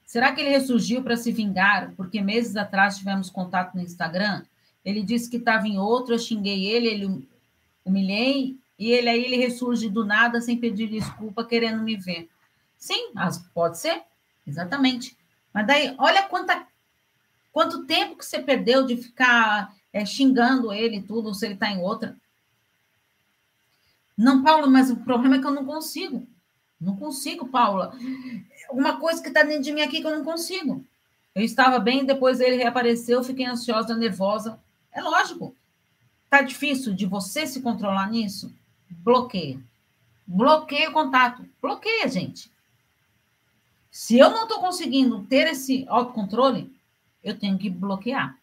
Será 0.06 0.32
que 0.32 0.40
ele 0.40 0.48
ressurgiu 0.48 1.02
para 1.02 1.16
se 1.16 1.30
vingar 1.30 1.92
porque 1.94 2.22
meses 2.22 2.56
atrás 2.56 2.96
tivemos 2.96 3.28
contato 3.28 3.74
no 3.74 3.82
Instagram? 3.82 4.42
Ele 4.82 5.02
disse 5.02 5.28
que 5.28 5.36
estava 5.36 5.68
em 5.68 5.78
outro, 5.78 6.14
eu 6.14 6.18
xinguei 6.18 6.64
ele, 6.64 6.88
ele 6.88 7.28
humilhei, 7.84 8.58
e 8.80 8.90
ele 8.90 9.10
aí 9.10 9.22
ele 9.22 9.36
ressurge 9.36 9.90
do 9.90 10.06
nada 10.06 10.40
sem 10.40 10.56
pedir 10.56 10.88
desculpa, 10.88 11.44
querendo 11.44 11.82
me 11.82 11.98
ver. 11.98 12.30
Sim, 12.78 13.12
pode 13.52 13.78
ser, 13.78 14.02
exatamente. 14.46 15.14
Mas 15.52 15.66
daí, 15.66 15.94
olha 15.98 16.22
quanta, 16.22 16.66
quanto 17.52 17.84
tempo 17.84 18.16
que 18.16 18.24
você 18.24 18.38
perdeu 18.38 18.86
de 18.86 18.96
ficar 18.96 19.70
é, 19.92 20.06
xingando 20.06 20.72
ele 20.72 20.96
e 20.96 21.02
tudo, 21.02 21.34
se 21.34 21.44
ele 21.44 21.54
está 21.54 21.70
em 21.70 21.82
outra. 21.82 22.16
Não, 24.16 24.42
Paula, 24.42 24.66
mas 24.66 24.90
o 24.90 24.96
problema 24.96 25.36
é 25.36 25.40
que 25.40 25.46
eu 25.46 25.50
não 25.50 25.66
consigo. 25.66 26.26
Não 26.80 26.96
consigo, 26.96 27.48
Paula. 27.48 27.94
Uma 28.70 28.98
coisa 28.98 29.20
que 29.20 29.28
está 29.28 29.42
dentro 29.42 29.64
de 29.64 29.72
mim 29.72 29.82
aqui 29.82 30.00
que 30.00 30.06
eu 30.06 30.16
não 30.16 30.24
consigo. 30.24 30.82
Eu 31.34 31.44
estava 31.44 31.78
bem, 31.78 32.06
depois 32.06 32.40
ele 32.40 32.56
reapareceu, 32.56 33.22
fiquei 33.22 33.44
ansiosa, 33.44 33.94
nervosa. 33.94 34.58
É 34.90 35.02
lógico. 35.02 35.54
Tá 36.30 36.40
difícil 36.40 36.94
de 36.94 37.04
você 37.04 37.46
se 37.46 37.60
controlar 37.60 38.10
nisso? 38.10 38.50
Bloqueia. 38.90 39.60
Bloqueia 40.26 40.90
o 40.90 40.92
contato. 40.92 41.48
Bloqueia, 41.60 42.08
gente. 42.08 42.50
Se 43.90 44.18
eu 44.18 44.30
não 44.30 44.44
estou 44.44 44.60
conseguindo 44.60 45.24
ter 45.24 45.48
esse 45.48 45.84
autocontrole, 45.88 46.72
eu 47.22 47.38
tenho 47.38 47.58
que 47.58 47.68
bloquear. 47.68 48.38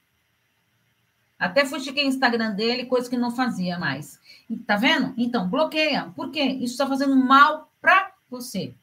Até 1.39 1.65
fui 1.65 1.79
chequei 1.79 2.05
o 2.05 2.07
Instagram 2.07 2.53
dele, 2.53 2.85
coisa 2.85 3.09
que 3.09 3.15
não 3.15 3.31
fazia 3.31 3.77
mais. 3.77 4.19
Tá 4.65 4.75
vendo? 4.75 5.13
Então, 5.17 5.47
bloqueia. 5.47 6.11
Por 6.15 6.31
quê? 6.31 6.43
Isso 6.43 6.73
está 6.73 6.87
fazendo 6.87 7.15
mal 7.15 7.71
para 7.79 8.11
você. 8.29 8.73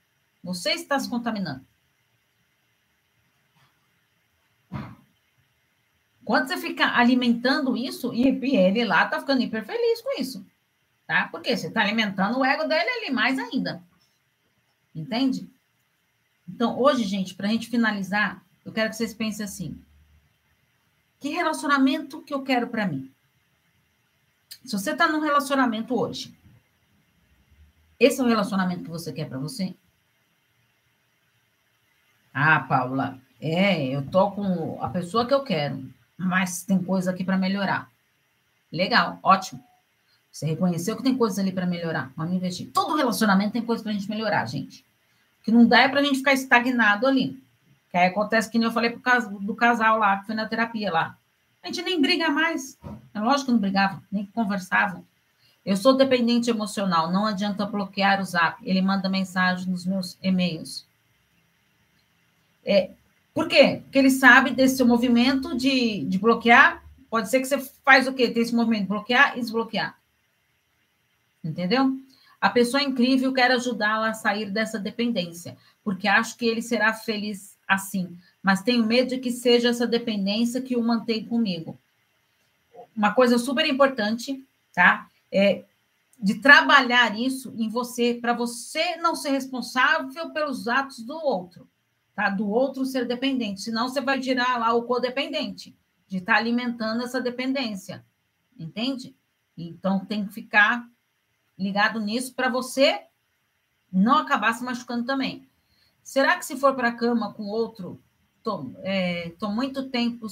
Você 0.42 0.72
está 0.72 0.98
se 0.98 1.08
contaminando. 1.08 1.64
Quando 6.24 6.48
você 6.48 6.56
fica 6.56 6.96
alimentando 6.96 7.76
isso, 7.76 8.14
e 8.14 8.26
ele 8.56 8.84
lá 8.84 9.06
tá 9.06 9.20
ficando 9.20 9.42
hiper 9.42 9.64
feliz 9.64 10.00
com 10.00 10.20
isso. 10.20 10.46
Tá? 11.06 11.28
Porque 11.30 11.56
você 11.56 11.68
está 11.68 11.82
alimentando 11.82 12.38
o 12.38 12.44
ego 12.44 12.64
dele 12.64 12.88
ali 12.88 13.10
mais 13.10 13.38
ainda. 13.38 13.82
Entende? 14.94 15.48
Então, 16.48 16.78
hoje, 16.78 17.04
gente, 17.04 17.34
para 17.34 17.48
a 17.48 17.50
gente 17.50 17.68
finalizar, 17.68 18.42
eu 18.64 18.72
quero 18.72 18.90
que 18.90 18.96
vocês 18.96 19.12
pensem 19.12 19.44
assim: 19.44 19.82
que 21.20 21.30
relacionamento 21.30 22.22
que 22.22 22.32
eu 22.32 22.42
quero 22.42 22.68
para 22.68 22.86
mim? 22.86 23.12
Se 24.64 24.72
você 24.72 24.92
está 24.92 25.08
num 25.08 25.20
relacionamento 25.20 25.98
hoje, 25.98 26.34
esse 27.98 28.20
é 28.20 28.24
o 28.24 28.26
relacionamento 28.26 28.84
que 28.84 28.90
você 28.90 29.12
quer 29.12 29.28
para 29.28 29.38
você? 29.38 29.74
Ah, 32.32 32.60
Paula, 32.60 33.18
é, 33.40 33.86
eu 33.86 34.04
tô 34.10 34.30
com 34.32 34.82
a 34.82 34.88
pessoa 34.88 35.26
que 35.26 35.34
eu 35.34 35.44
quero, 35.44 35.88
mas 36.16 36.64
tem 36.64 36.82
coisa 36.82 37.10
aqui 37.10 37.22
para 37.24 37.36
melhorar. 37.36 37.90
Legal, 38.72 39.18
ótimo. 39.22 39.62
Você 40.34 40.46
reconheceu 40.46 40.96
que 40.96 41.02
tem 41.04 41.16
coisas 41.16 41.38
ali 41.38 41.52
para 41.52 41.64
melhorar. 41.64 42.12
Vamos 42.16 42.34
investir. 42.34 42.68
Todo 42.72 42.96
relacionamento 42.96 43.52
tem 43.52 43.62
coisa 43.62 43.84
para 43.84 43.92
a 43.92 43.94
gente 43.94 44.10
melhorar, 44.10 44.44
gente. 44.46 44.84
Que 45.44 45.52
não 45.52 45.64
dá 45.64 45.82
é 45.82 45.88
para 45.88 46.00
a 46.00 46.02
gente 46.02 46.18
ficar 46.18 46.32
estagnado 46.32 47.06
ali. 47.06 47.40
Que 47.88 47.96
aí 47.96 48.08
acontece 48.08 48.50
que 48.50 48.58
nem 48.58 48.66
eu 48.66 48.72
falei 48.72 48.90
pro 48.90 49.38
do 49.38 49.54
casal 49.54 49.96
lá, 49.96 50.18
que 50.18 50.26
foi 50.26 50.34
na 50.34 50.48
terapia 50.48 50.90
lá. 50.90 51.16
A 51.62 51.68
gente 51.68 51.82
nem 51.82 52.00
briga 52.00 52.30
mais. 52.30 52.76
É 53.14 53.20
lógico 53.20 53.46
que 53.46 53.52
não 53.52 53.60
brigava, 53.60 54.02
nem 54.10 54.26
conversavam. 54.26 55.04
Eu 55.64 55.76
sou 55.76 55.96
dependente 55.96 56.50
emocional, 56.50 57.12
não 57.12 57.26
adianta 57.26 57.64
bloquear 57.64 58.20
o 58.20 58.24
zap. 58.24 58.60
Ele 58.68 58.82
manda 58.82 59.08
mensagem 59.08 59.70
nos 59.70 59.86
meus 59.86 60.18
e-mails. 60.20 60.84
É, 62.64 62.90
por 63.32 63.46
quê? 63.46 63.82
Porque 63.84 64.00
ele 64.00 64.10
sabe 64.10 64.50
desse 64.50 64.82
movimento 64.82 65.56
de, 65.56 66.04
de 66.06 66.18
bloquear. 66.18 66.82
Pode 67.08 67.30
ser 67.30 67.38
que 67.38 67.46
você 67.46 67.60
faz 67.84 68.08
o 68.08 68.12
quê? 68.12 68.32
Tem 68.32 68.42
esse 68.42 68.54
movimento, 68.54 68.88
bloquear 68.88 69.38
e 69.38 69.40
desbloquear. 69.40 69.96
Entendeu? 71.44 71.98
A 72.40 72.48
pessoa 72.50 72.82
incrível, 72.82 73.32
quero 73.32 73.54
ajudá-la 73.54 74.10
a 74.10 74.14
sair 74.14 74.50
dessa 74.50 74.78
dependência, 74.78 75.56
porque 75.82 76.08
acho 76.08 76.36
que 76.36 76.46
ele 76.46 76.62
será 76.62 76.92
feliz 76.92 77.56
assim, 77.66 78.18
mas 78.42 78.62
tenho 78.62 78.84
medo 78.84 79.10
de 79.10 79.18
que 79.18 79.30
seja 79.30 79.70
essa 79.70 79.86
dependência 79.86 80.60
que 80.60 80.76
o 80.76 80.82
mantém 80.82 81.24
comigo. 81.24 81.78
Uma 82.94 83.12
coisa 83.12 83.38
super 83.38 83.66
importante, 83.66 84.44
tá? 84.74 85.08
É 85.32 85.64
de 86.24 86.36
trabalhar 86.36 87.18
isso 87.18 87.52
em 87.56 87.68
você, 87.68 88.14
para 88.14 88.32
você 88.32 88.96
não 88.96 89.14
ser 89.14 89.30
responsável 89.30 90.30
pelos 90.30 90.68
atos 90.68 91.00
do 91.02 91.14
outro, 91.14 91.68
tá? 92.14 92.30
Do 92.30 92.48
outro 92.48 92.84
ser 92.86 93.04
dependente, 93.04 93.60
senão 93.60 93.88
você 93.88 94.00
vai 94.00 94.18
tirar 94.20 94.58
lá 94.58 94.72
o 94.72 94.84
codependente, 94.84 95.76
de 96.08 96.18
estar 96.18 96.34
tá 96.34 96.38
alimentando 96.38 97.02
essa 97.02 97.20
dependência, 97.20 98.04
entende? 98.58 99.14
Então 99.56 100.04
tem 100.04 100.26
que 100.26 100.32
ficar 100.32 100.88
ligado 101.58 102.00
nisso 102.00 102.34
para 102.34 102.48
você 102.48 103.06
não 103.92 104.18
acabar 104.18 104.52
se 104.52 104.64
machucando 104.64 105.04
também. 105.04 105.48
Será 106.02 106.36
que 106.36 106.44
se 106.44 106.56
for 106.56 106.74
para 106.74 106.88
a 106.88 106.96
cama 106.96 107.32
com 107.32 107.44
outro, 107.44 108.02
tô, 108.42 108.72
é, 108.82 109.30
tô 109.38 109.50
muito 109.50 109.88
tempo. 109.88 110.26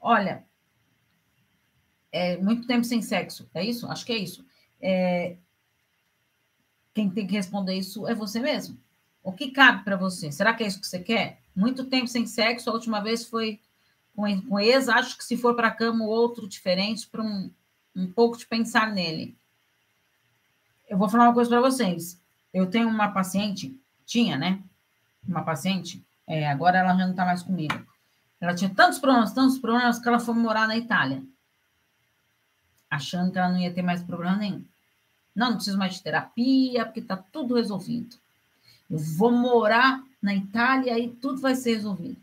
Olha, 0.00 0.44
é, 2.10 2.36
muito 2.38 2.66
tempo 2.66 2.84
sem 2.84 3.00
sexo, 3.00 3.48
é 3.54 3.64
isso? 3.64 3.86
Acho 3.86 4.04
que 4.04 4.12
é 4.12 4.18
isso. 4.18 4.44
É, 4.80 5.36
quem 6.92 7.08
tem 7.08 7.26
que 7.26 7.34
responder 7.34 7.74
isso 7.74 8.06
é 8.06 8.14
você 8.14 8.40
mesmo. 8.40 8.78
O 9.22 9.32
que 9.32 9.50
cabe 9.50 9.84
para 9.84 9.96
você? 9.96 10.32
Será 10.32 10.52
que 10.52 10.64
é 10.64 10.66
isso 10.66 10.80
que 10.80 10.86
você 10.86 10.98
quer? 10.98 11.40
Muito 11.54 11.84
tempo 11.84 12.08
sem 12.08 12.26
sexo, 12.26 12.70
a 12.70 12.72
última 12.72 13.00
vez 13.00 13.24
foi 13.24 13.60
com, 14.14 14.42
com 14.42 14.58
ex, 14.58 14.88
acho 14.88 15.16
que 15.16 15.24
se 15.24 15.36
for 15.36 15.54
para 15.54 15.70
cama, 15.70 16.04
outro 16.04 16.48
diferente, 16.48 17.06
para 17.06 17.22
um, 17.22 17.50
um 17.94 18.12
pouco 18.12 18.36
de 18.36 18.46
pensar 18.46 18.92
nele. 18.92 19.36
Eu 20.92 20.98
vou 20.98 21.08
falar 21.08 21.24
uma 21.24 21.32
coisa 21.32 21.48
para 21.48 21.62
vocês. 21.62 22.20
Eu 22.52 22.66
tenho 22.66 22.86
uma 22.86 23.08
paciente, 23.08 23.74
tinha, 24.04 24.36
né? 24.36 24.62
Uma 25.26 25.42
paciente, 25.42 26.04
é, 26.26 26.46
agora 26.50 26.80
ela 26.80 26.94
já 26.94 27.04
não 27.04 27.12
está 27.12 27.24
mais 27.24 27.42
comigo. 27.42 27.72
Ela 28.38 28.54
tinha 28.54 28.68
tantos 28.68 28.98
problemas, 28.98 29.32
tantos 29.32 29.58
problemas, 29.58 29.98
que 29.98 30.06
ela 30.06 30.20
foi 30.20 30.34
morar 30.34 30.68
na 30.68 30.76
Itália. 30.76 31.22
Achando 32.90 33.32
que 33.32 33.38
ela 33.38 33.48
não 33.48 33.56
ia 33.56 33.72
ter 33.72 33.80
mais 33.80 34.02
problema 34.02 34.36
nenhum. 34.36 34.62
Não, 35.34 35.46
não 35.48 35.54
preciso 35.54 35.78
mais 35.78 35.94
de 35.94 36.02
terapia, 36.02 36.84
porque 36.84 37.00
está 37.00 37.16
tudo 37.16 37.54
resolvido. 37.54 38.14
Eu 38.90 38.98
vou 38.98 39.32
morar 39.32 40.04
na 40.20 40.34
Itália 40.34 40.98
e 40.98 41.08
tudo 41.08 41.40
vai 41.40 41.54
ser 41.54 41.76
resolvido. 41.76 42.20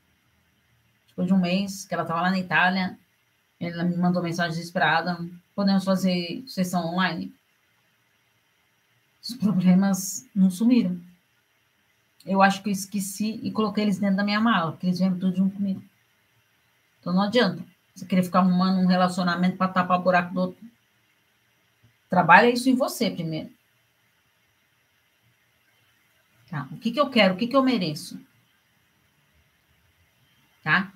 Depois 1.07 1.27
de 1.27 1.33
um 1.33 1.39
mês 1.39 1.85
que 1.85 1.93
ela 1.95 2.03
estava 2.03 2.21
lá 2.21 2.29
na 2.29 2.37
Itália, 2.37 2.95
ela 3.59 3.83
me 3.83 3.97
mandou 3.97 4.21
mensagem 4.21 4.55
desesperada: 4.55 5.17
podemos 5.55 5.83
fazer 5.83 6.43
sessão 6.47 6.85
online? 6.85 7.33
Os 9.29 9.35
problemas 9.35 10.27
não 10.33 10.49
sumiram. 10.49 10.99
Eu 12.25 12.41
acho 12.41 12.63
que 12.63 12.69
eu 12.69 12.73
esqueci 12.73 13.39
e 13.43 13.51
coloquei 13.51 13.83
eles 13.83 13.99
dentro 13.99 14.17
da 14.17 14.23
minha 14.23 14.39
mala, 14.39 14.71
porque 14.71 14.87
eles 14.87 14.97
vêm 14.97 15.11
tudo 15.11 15.35
junto 15.35 15.55
comigo. 15.55 15.83
Então 16.99 17.13
não 17.13 17.21
adianta 17.21 17.63
você 17.93 18.07
querer 18.07 18.23
ficar 18.23 18.39
arrumando 18.39 18.79
um 18.79 18.87
relacionamento 18.87 19.55
para 19.55 19.71
tapar 19.71 19.99
o 19.99 20.03
buraco 20.03 20.33
do 20.33 20.41
outro. 20.41 20.65
Trabalha 22.09 22.49
isso 22.49 22.69
em 22.69 22.75
você 22.75 23.11
primeiro. 23.11 23.51
Tá? 26.49 26.67
O 26.71 26.77
que, 26.77 26.91
que 26.91 26.99
eu 26.99 27.09
quero? 27.09 27.35
O 27.35 27.37
que, 27.37 27.45
que 27.45 27.55
eu 27.55 27.61
mereço? 27.61 28.19
Tá? 30.63 30.91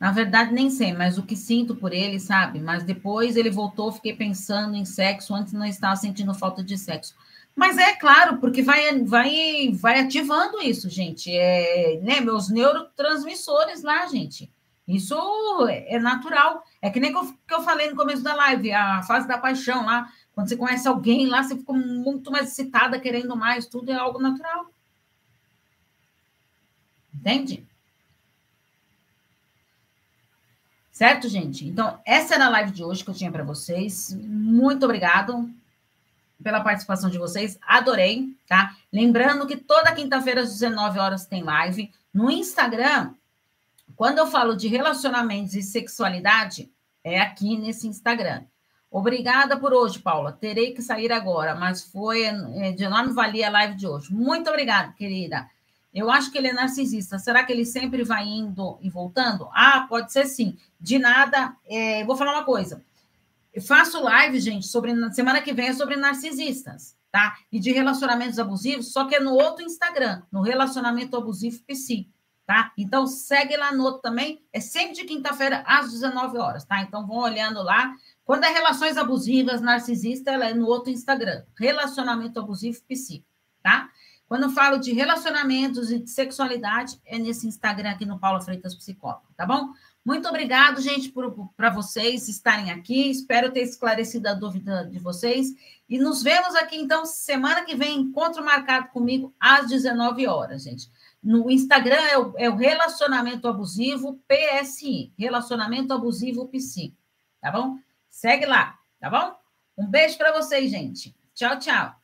Na 0.00 0.10
verdade, 0.10 0.52
nem 0.52 0.70
sei, 0.70 0.92
mas 0.92 1.18
o 1.18 1.22
que 1.22 1.36
sinto 1.36 1.76
por 1.76 1.92
ele, 1.92 2.18
sabe? 2.18 2.60
Mas 2.60 2.82
depois 2.82 3.36
ele 3.36 3.50
voltou, 3.50 3.92
fiquei 3.92 4.14
pensando 4.14 4.74
em 4.74 4.84
sexo, 4.84 5.34
antes 5.34 5.52
não 5.52 5.64
estava 5.64 5.94
sentindo 5.94 6.34
falta 6.34 6.64
de 6.64 6.76
sexo. 6.76 7.14
Mas 7.58 7.76
é 7.76 7.92
claro, 7.96 8.38
porque 8.38 8.62
vai, 8.62 9.02
vai, 9.02 9.72
vai 9.72 9.98
ativando 9.98 10.62
isso, 10.62 10.88
gente. 10.88 11.36
É, 11.36 11.98
né, 12.00 12.20
meus 12.20 12.48
neurotransmissores 12.48 13.82
lá, 13.82 14.06
gente. 14.06 14.48
Isso 14.86 15.16
é 15.68 15.98
natural. 15.98 16.62
É 16.80 16.88
que 16.88 17.00
nem 17.00 17.10
que 17.10 17.18
eu, 17.18 17.26
que 17.26 17.52
eu 17.52 17.62
falei 17.64 17.90
no 17.90 17.96
começo 17.96 18.22
da 18.22 18.32
live, 18.32 18.72
a 18.72 19.02
fase 19.02 19.26
da 19.26 19.38
paixão 19.38 19.84
lá. 19.84 20.08
Quando 20.32 20.48
você 20.48 20.56
conhece 20.56 20.86
alguém 20.86 21.26
lá, 21.26 21.42
você 21.42 21.56
fica 21.56 21.72
muito 21.72 22.30
mais 22.30 22.52
excitada, 22.52 23.00
querendo 23.00 23.34
mais, 23.34 23.66
tudo 23.66 23.90
é 23.90 23.96
algo 23.96 24.20
natural. 24.20 24.70
Entende? 27.12 27.66
Certo, 30.92 31.28
gente? 31.28 31.66
Então, 31.66 31.98
essa 32.06 32.36
era 32.36 32.46
a 32.46 32.50
live 32.50 32.70
de 32.70 32.84
hoje 32.84 33.02
que 33.02 33.10
eu 33.10 33.14
tinha 33.14 33.32
para 33.32 33.42
vocês. 33.42 34.16
Muito 34.16 34.84
obrigado 34.84 35.52
pela 36.42 36.60
participação 36.60 37.10
de 37.10 37.18
vocês. 37.18 37.58
Adorei, 37.62 38.34
tá? 38.46 38.76
Lembrando 38.92 39.46
que 39.46 39.56
toda 39.56 39.92
quinta-feira 39.92 40.42
às 40.42 40.50
19 40.50 40.98
horas 40.98 41.26
tem 41.26 41.42
live 41.42 41.90
no 42.12 42.30
Instagram. 42.30 43.12
Quando 43.96 44.18
eu 44.18 44.26
falo 44.26 44.56
de 44.56 44.68
relacionamentos 44.68 45.54
e 45.54 45.62
sexualidade, 45.62 46.70
é 47.02 47.20
aqui 47.20 47.56
nesse 47.56 47.86
Instagram. 47.86 48.44
Obrigada 48.90 49.56
por 49.58 49.72
hoje, 49.74 49.98
Paula. 49.98 50.32
Terei 50.32 50.72
que 50.72 50.80
sair 50.80 51.12
agora, 51.12 51.54
mas 51.54 51.84
foi 51.84 52.22
é, 52.22 52.72
de 52.72 52.88
não 52.88 53.12
valia 53.12 53.48
a 53.48 53.50
live 53.50 53.74
de 53.74 53.86
hoje. 53.86 54.12
Muito 54.12 54.48
obrigada, 54.48 54.92
querida. 54.92 55.46
Eu 55.92 56.10
acho 56.10 56.30
que 56.30 56.38
ele 56.38 56.48
é 56.48 56.52
narcisista. 56.52 57.18
Será 57.18 57.44
que 57.44 57.52
ele 57.52 57.64
sempre 57.64 58.04
vai 58.04 58.24
indo 58.24 58.78
e 58.80 58.88
voltando? 58.88 59.48
Ah, 59.52 59.86
pode 59.88 60.12
ser 60.12 60.26
sim. 60.26 60.56
De 60.80 60.98
nada. 60.98 61.54
É, 61.66 62.04
vou 62.04 62.16
falar 62.16 62.32
uma 62.32 62.44
coisa. 62.44 62.82
Eu 63.52 63.62
faço 63.62 64.02
live, 64.02 64.38
gente, 64.40 64.66
sobre 64.66 64.94
semana 65.12 65.40
que 65.40 65.52
vem 65.52 65.68
é 65.68 65.72
sobre 65.72 65.96
narcisistas, 65.96 66.96
tá? 67.10 67.36
E 67.50 67.58
de 67.58 67.72
relacionamentos 67.72 68.38
abusivos, 68.38 68.92
só 68.92 69.06
que 69.06 69.16
é 69.16 69.20
no 69.20 69.32
outro 69.32 69.64
Instagram, 69.64 70.22
no 70.30 70.42
relacionamento 70.42 71.16
abusivo 71.16 71.62
PC, 71.64 72.06
tá? 72.46 72.72
Então 72.76 73.06
segue 73.06 73.56
lá 73.56 73.72
no 73.72 73.84
outro 73.84 74.02
também. 74.02 74.42
É 74.52 74.60
sempre 74.60 74.94
de 74.94 75.04
quinta-feira 75.04 75.62
às 75.66 75.90
19 75.90 76.38
horas, 76.38 76.64
tá? 76.64 76.80
Então 76.82 77.06
vão 77.06 77.18
olhando 77.18 77.62
lá. 77.62 77.94
Quando 78.24 78.44
é 78.44 78.48
relações 78.52 78.96
abusivas, 78.96 79.60
narcisista, 79.60 80.30
ela 80.30 80.46
é 80.50 80.54
no 80.54 80.66
outro 80.66 80.90
Instagram, 80.90 81.44
Relacionamento 81.58 82.38
Abusivo 82.38 82.80
Psi, 82.86 83.24
tá? 83.62 83.88
Quando 84.28 84.42
eu 84.42 84.50
falo 84.50 84.76
de 84.76 84.92
relacionamentos 84.92 85.90
e 85.90 85.98
de 85.98 86.10
sexualidade, 86.10 87.00
é 87.06 87.18
nesse 87.18 87.46
Instagram 87.46 87.90
aqui 87.90 88.04
no 88.04 88.18
Paula 88.18 88.42
Freitas 88.42 88.74
Psicóloga, 88.74 89.24
tá 89.34 89.46
bom? 89.46 89.72
Muito 90.08 90.26
obrigado, 90.26 90.80
gente, 90.80 91.12
para 91.54 91.68
vocês 91.68 92.30
estarem 92.30 92.70
aqui. 92.70 93.10
Espero 93.10 93.52
ter 93.52 93.60
esclarecido 93.60 94.26
a 94.26 94.32
dúvida 94.32 94.86
de 94.86 94.98
vocês. 94.98 95.48
E 95.86 95.98
nos 95.98 96.22
vemos 96.22 96.54
aqui, 96.54 96.76
então, 96.76 97.04
semana 97.04 97.62
que 97.62 97.76
vem, 97.76 98.00
encontro 98.00 98.42
marcado 98.42 98.88
comigo 98.88 99.34
às 99.38 99.68
19 99.68 100.26
horas, 100.26 100.62
gente. 100.62 100.90
No 101.22 101.50
Instagram 101.50 102.00
é 102.10 102.16
o, 102.16 102.34
é 102.38 102.48
o 102.48 102.56
Relacionamento 102.56 103.46
Abusivo 103.46 104.18
PSI, 104.26 105.12
Relacionamento 105.18 105.92
Abusivo 105.92 106.48
PSI, 106.48 106.96
tá 107.38 107.50
bom? 107.50 107.76
Segue 108.08 108.46
lá, 108.46 108.78
tá 108.98 109.10
bom? 109.10 109.36
Um 109.76 109.90
beijo 109.90 110.16
para 110.16 110.32
vocês, 110.32 110.70
gente. 110.70 111.14
Tchau, 111.34 111.58
tchau. 111.58 111.97